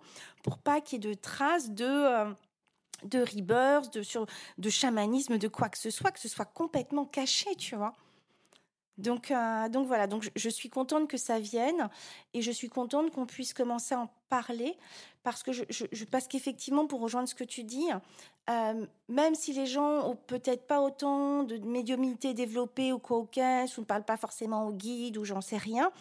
[0.44, 2.34] pour pas qu'il y ait de traces de
[3.04, 4.26] de rebirth, de, sur,
[4.58, 7.94] de chamanisme, de quoi que ce soit, que ce soit complètement caché, tu vois.
[9.00, 11.90] Donc, euh, donc voilà, donc je, suis contente que ça vienne
[12.34, 14.78] et je suis contente qu'on puisse commencer à en parler
[15.24, 15.64] parce que je,
[16.06, 17.88] parce qu'effectivement, pour rejoindre ce que tu dis,
[18.50, 23.28] euh, même si les gens ont peut-être pas autant de médiumnité développée ou quoi ou
[23.34, 25.92] ne parlent pas forcément au guide ou j'en sais rien,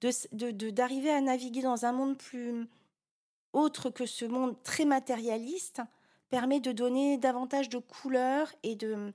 [0.00, 2.66] de d'arriver à naviguer dans un monde plus
[3.52, 5.82] autre que ce monde très matérialiste
[6.30, 9.12] permet de donner davantage de couleurs et de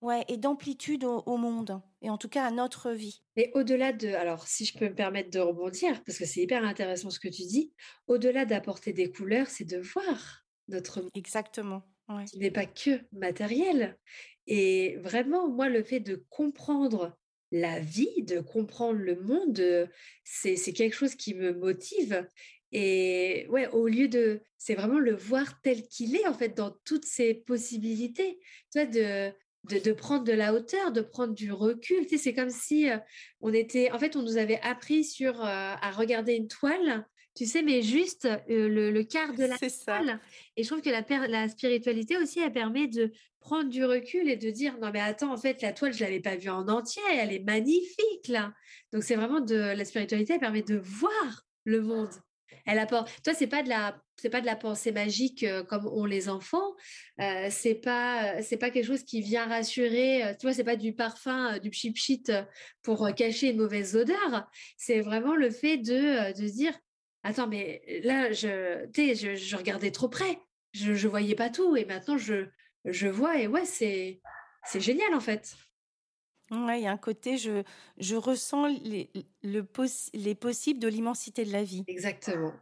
[0.00, 3.20] Ouais, et d'amplitude au, monde, et en tout cas à notre vie.
[3.34, 6.64] Et au-delà de, alors si je peux me permettre de rebondir, parce que c'est hyper
[6.64, 7.72] intéressant ce que tu dis,
[8.06, 11.10] au-delà d'apporter des couleurs, c'est de voir notre monde.
[11.16, 11.82] Exactement.
[12.08, 12.26] Ouais.
[12.26, 13.98] Qui n'est pas que matériel.
[14.46, 17.18] Et vraiment, moi, le fait de comprendre
[17.50, 19.90] la vie, de comprendre le monde,
[20.22, 22.24] c'est quelque chose qui me motive.
[22.72, 26.74] Et ouais, au lieu de, c'est vraiment le voir tel qu'il est en fait dans
[26.84, 28.38] toutes ses possibilités.
[28.72, 29.32] Tu vois, de
[29.64, 32.06] de, prendre de la hauteur, de prendre du recul.
[32.06, 32.98] Tu sais, c'est comme si euh,
[33.40, 37.46] on était, en fait, on nous avait appris sur euh, à regarder une toile, tu
[37.46, 40.20] sais, mais juste euh, le, quart de la toile.
[40.56, 44.36] Et je trouve que la, la spiritualité aussi, elle permet de prendre du recul et
[44.36, 47.02] de dire non mais attends, en fait, la toile, je l'avais pas vue en entier,
[47.12, 48.52] elle est magnifique là.
[48.92, 52.10] Donc c'est vraiment de la spiritualité, elle permet de voir le monde.
[52.66, 53.10] Elle apporte.
[53.22, 56.28] Toi, c'est pas de la, c'est pas de la pensée magique euh, comme ont les
[56.28, 56.74] enfants.
[57.20, 60.24] Euh, c'est pas, c'est pas quelque chose qui vient rassurer.
[60.24, 62.24] Euh, tu vois, c'est pas du parfum, du pchit pchit
[62.82, 64.48] pour cacher une mauvaise odeur.
[64.76, 66.72] C'est vraiment le fait de, de dire,
[67.22, 70.38] attends, mais là, je, je, je regardais trop près.
[70.72, 72.46] Je, je voyais pas tout et maintenant je,
[72.84, 74.20] je vois et ouais, c'est,
[74.64, 75.54] c'est génial en fait.
[76.50, 77.62] Ouais, il y a un côté, je,
[77.98, 79.10] je ressens les,
[79.42, 79.66] le
[80.14, 81.84] les possibles de l'immensité de la vie.
[81.86, 82.52] Exactement.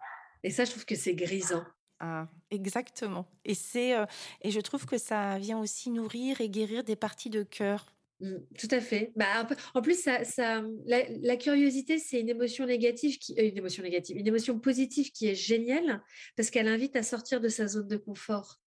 [0.42, 1.64] Et ça, je trouve que c'est grisant.
[2.00, 3.26] Ah, exactement.
[3.44, 4.04] Et c'est euh,
[4.42, 7.86] et je trouve que ça vient aussi nourrir et guérir des parties de cœur.
[8.20, 9.12] Mmh, tout à fait.
[9.16, 13.82] Bah, en plus, ça, ça, la, curiosité, c'est une émotion négative, qui, euh, une émotion
[13.82, 16.02] négative, une émotion positive qui est géniale
[16.36, 18.60] parce qu'elle invite à sortir de sa zone de confort.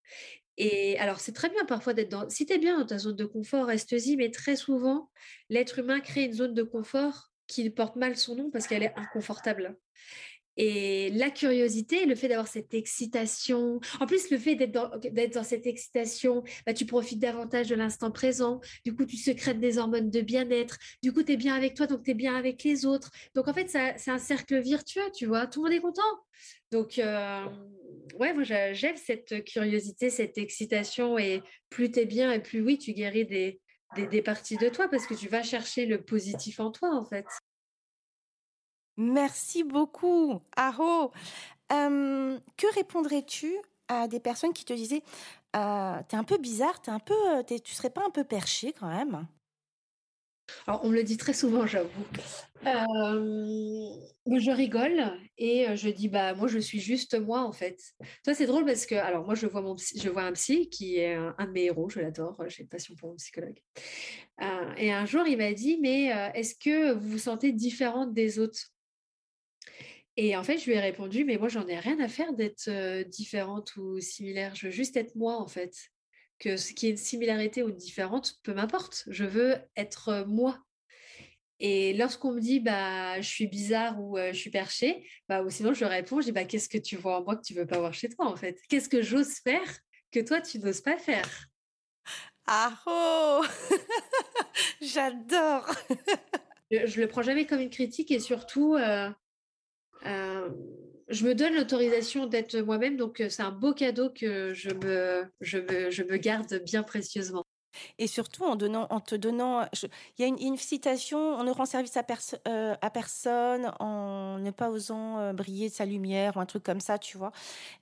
[0.60, 2.30] Et alors, c'est très bien parfois d'être dans.
[2.30, 5.10] Si tu es bien dans ta zone de confort, reste-y, mais très souvent,
[5.50, 8.94] l'être humain crée une zone de confort qui porte mal son nom parce qu'elle est
[8.98, 9.78] inconfortable.
[10.58, 14.74] Et la curiosité, le fait d'avoir cette excitation, en plus le fait d'être
[15.34, 19.78] dans, cette excitation, bah, tu profites davantage de l'instant présent, du coup tu secrètes des
[19.78, 22.62] hormones de bien-être, du coup tu es bien avec toi, donc tu es bien avec
[22.66, 23.10] les autres.
[23.36, 26.02] Donc en fait, c'est un cercle virtueux, tu vois, tout le monde est content.
[26.72, 27.46] Donc, euh,
[28.20, 32.78] ouais, moi j'aime cette curiosité, cette excitation, et plus tu es bien, et plus oui,
[32.78, 33.62] tu guéris des,
[33.96, 37.26] des, parties de toi, parce que tu vas chercher le positif en toi, en fait.
[38.98, 41.12] Merci beaucoup, Aro.
[41.70, 43.56] que répondrais-tu
[43.88, 45.04] à des personnes qui te disaient
[45.56, 47.16] euh, T'es un peu bizarre, es un peu,
[47.48, 49.26] tu serais pas un peu perché quand même?
[50.68, 51.90] On me le dit très souvent, j'avoue.
[52.64, 57.82] je rigole et je dis, bah, moi, je suis juste moi, en fait.
[58.26, 60.98] Ça, c'est drôle parce que, alors, moi, je vois, mon je vois un psy qui
[60.98, 63.60] est un, de mes héros, je l'adore, j'ai une passion pour mon psychologue.
[64.42, 68.40] Euh, et un jour, il m'a dit, mais est-ce que vous vous sentez différente des
[68.40, 68.72] autres?
[70.18, 73.04] Et en fait, je lui ai répondu, mais moi, j'en ai rien à faire d'être
[73.04, 74.54] différente ou similaire.
[74.54, 75.74] Je veux juste être moi, en fait.
[76.40, 79.04] Que ce qui est une similarité ou une différente, peu m'importe.
[79.08, 80.58] Je veux être moi.
[81.60, 85.74] Et lorsqu'on me dit, bah, je suis bizarre ou je suis perché, bah, ou sinon,
[85.74, 87.80] je réponds, je dis, bah, qu'est-ce que tu vois en moi que tu veux pas
[87.80, 88.58] voir chez toi, en fait?
[88.70, 89.80] Qu'est-ce que j'ose faire
[90.12, 91.50] que toi, tu n'oses pas faire?
[92.48, 93.44] Ah oh
[94.82, 95.70] J'adore
[96.72, 99.12] je, je le prends jamais comme une critique et surtout, euh,
[101.10, 106.18] je me donne l'autorisation d'être moi-même, donc euh, c'est un beau cadeau que je me,
[106.18, 107.46] garde bien précieusement.
[108.00, 109.68] Et surtout en, te donnant.
[110.18, 112.06] Il y a une, citation on ne rend service à,
[112.48, 116.80] euh, personne en ne pas osant euh, briller de sa lumière ou un truc comme
[116.80, 117.32] ça, tu vois.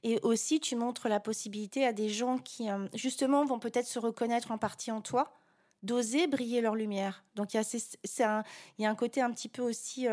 [0.04, 4.52] Et aussi, tu montres la possibilité à des gens qui, justement, vont peut-être se reconnaître
[4.52, 5.40] en partie en toi,
[5.88, 7.24] d'oser briller leur lumière.
[7.36, 8.44] Donc, il y, a, c'est, un,
[8.78, 10.08] il y a un côté un petit peu aussi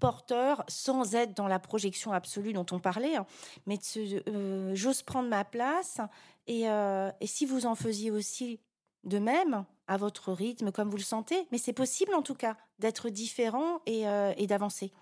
[0.00, 3.26] porteur, sans être dans la projection absolue dont on parlait, hein,
[3.66, 6.00] mais de, j'ose prendre ma place.
[6.46, 8.60] Et, et si vous en faisiez aussi
[9.04, 12.56] de même, à votre rythme, comme vous le sentez, mais c'est possible en tout cas
[12.78, 14.92] d'être différent et, euh, d'avancer.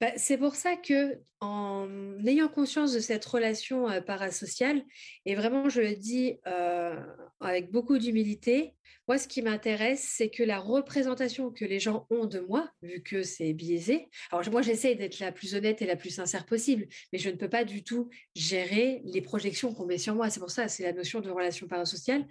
[0.00, 1.88] Bah, c'est pour ça que, en
[2.24, 4.84] ayant conscience de cette relation euh, parasociale,
[5.26, 6.94] et vraiment je le dis euh,
[7.42, 8.74] avec beaucoup d'humilité,
[9.08, 13.02] moi ce qui m'intéresse, c'est que la représentation que les gens ont de moi, vu
[13.02, 16.86] que c'est biaisé, alors moi j'essaie d'être la plus honnête et la plus sincère possible,
[17.12, 20.30] mais je ne peux pas du tout gérer les projections qu'on met sur moi.
[20.30, 22.26] C'est pour ça, c'est la notion de relation parasociale.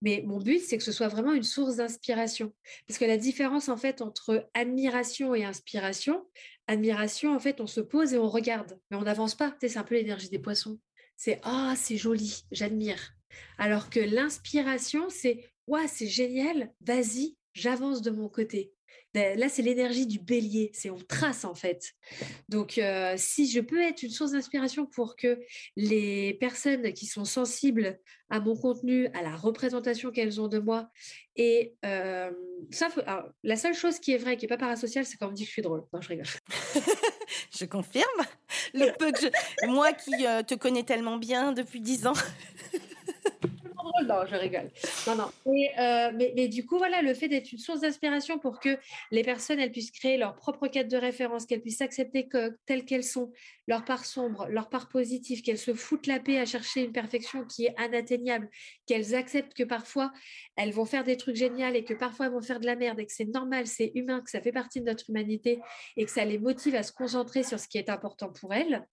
[0.00, 2.52] Mais mon but, c'est que ce soit vraiment une source d'inspiration.
[2.86, 6.24] Parce que la différence en fait entre admiration et inspiration,
[6.66, 9.54] admiration, en fait, on se pose et on regarde, mais on n'avance pas.
[9.60, 10.78] c'est un peu l'énergie des poissons.
[11.16, 13.14] C'est ah, c'est joli, j'admire.
[13.58, 18.72] Alors que l'inspiration, c'est ouais, c'est génial, vas-y, j'avance de mon côté.
[19.14, 21.92] Là, c'est l'énergie du bélier, c'est on trace en fait.
[22.48, 25.38] Donc, euh, si je peux être une source d'inspiration pour que
[25.76, 30.90] les personnes qui sont sensibles à mon contenu, à la représentation qu'elles ont de moi,
[31.36, 32.32] et euh,
[32.72, 32.88] ça,
[33.44, 35.44] la seule chose qui est vraie, qui n'est pas parasociale, c'est quand on me dit
[35.44, 35.84] que je suis drôle.
[35.92, 36.26] Non, je rigole.
[37.56, 38.04] je confirme.
[38.72, 39.12] Le peu
[39.68, 42.14] Moi qui euh, te connais tellement bien depuis dix ans.
[44.06, 44.70] non, je rigole.
[45.06, 45.30] Non, non.
[45.46, 48.78] Euh, mais, mais, du coup, voilà, le fait d'être une source d'inspiration pour que
[49.10, 52.84] les personnes elles puissent créer leur propre cadre de référence, qu'elles puissent accepter que, telles
[52.84, 53.32] qu'elles sont,
[53.66, 57.44] leur part sombre, leur part positive, qu'elles se foutent la paix à chercher une perfection
[57.44, 58.48] qui est inatteignable,
[58.86, 60.12] qu'elles acceptent que parfois
[60.56, 63.00] elles vont faire des trucs géniaux et que parfois elles vont faire de la merde
[63.00, 65.60] et que c'est normal, c'est humain, que ça fait partie de notre humanité
[65.96, 68.86] et que ça les motive à se concentrer sur ce qui est important pour elles.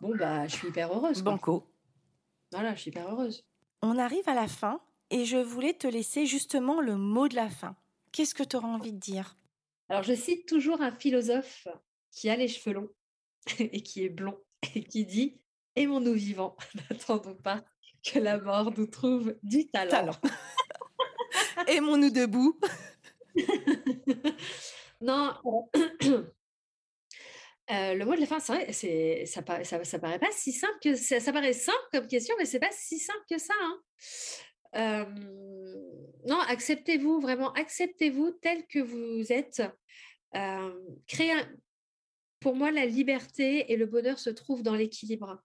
[0.00, 1.22] Bon, bah, je suis hyper heureuse.
[1.22, 1.70] Banco.
[2.52, 3.44] Voilà, je suis hyper heureuse.
[3.82, 7.48] On arrive à la fin et je voulais te laisser justement le mot de la
[7.48, 7.76] fin.
[8.12, 9.36] Qu'est-ce que tu auras envie de dire?
[9.88, 11.66] Alors, je cite toujours un philosophe
[12.10, 12.90] qui a les cheveux longs
[13.58, 14.38] et qui est blond
[14.74, 15.40] et qui dit
[15.76, 16.56] Aimons-nous vivants,
[16.90, 17.64] n'attendons pas
[18.04, 20.12] que la mort nous trouve du talent.
[21.68, 22.58] Aimons-nous debout.
[25.00, 25.34] non,
[27.70, 31.32] euh, le mot de la fin, c'est ça, paraît pas si simple que ça, ça
[31.32, 33.54] paraît simple comme question, mais c'est pas si simple que ça.
[34.74, 35.06] Hein.
[36.26, 39.62] non, acceptez-vous, vraiment, acceptez-vous tel que vous êtes.
[41.06, 41.34] créez
[42.40, 45.42] Pour moi, la liberté et le bonheur se trouvent dans l'équilibre.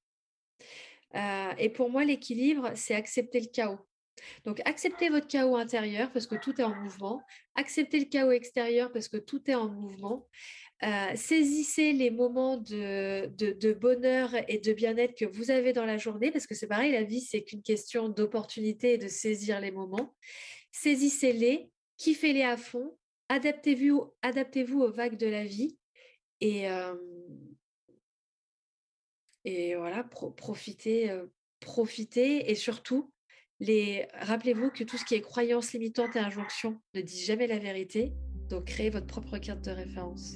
[1.57, 3.79] et pour moi, l'équilibre, c'est accepter le chaos.
[4.45, 7.21] Donc, acceptez votre chaos intérieur parce que tout est en mouvement.
[7.55, 10.27] Acceptez le chaos extérieur parce que tout est en mouvement.
[10.83, 16.31] Euh, saisissez les moments de, bonheur et de bien-être que vous avez dans la journée,
[16.31, 20.15] parce que c'est pareil, la vie, c'est qu'une question d'opportunité et de saisir les moments.
[20.71, 22.97] Saisissez-les, kiffez-les à fond,
[23.29, 25.77] adaptez-vous adaptez aux vagues de la vie
[26.41, 26.95] et, euh,
[29.45, 31.25] voilà, profitez, euh,
[31.61, 33.13] profitez et surtout,
[33.61, 34.07] les...
[34.13, 38.11] rappelez-vous que tout ce qui est croyance limitante et injonction ne dit jamais la vérité.
[38.49, 40.35] Donc, créez votre propre carte de référence.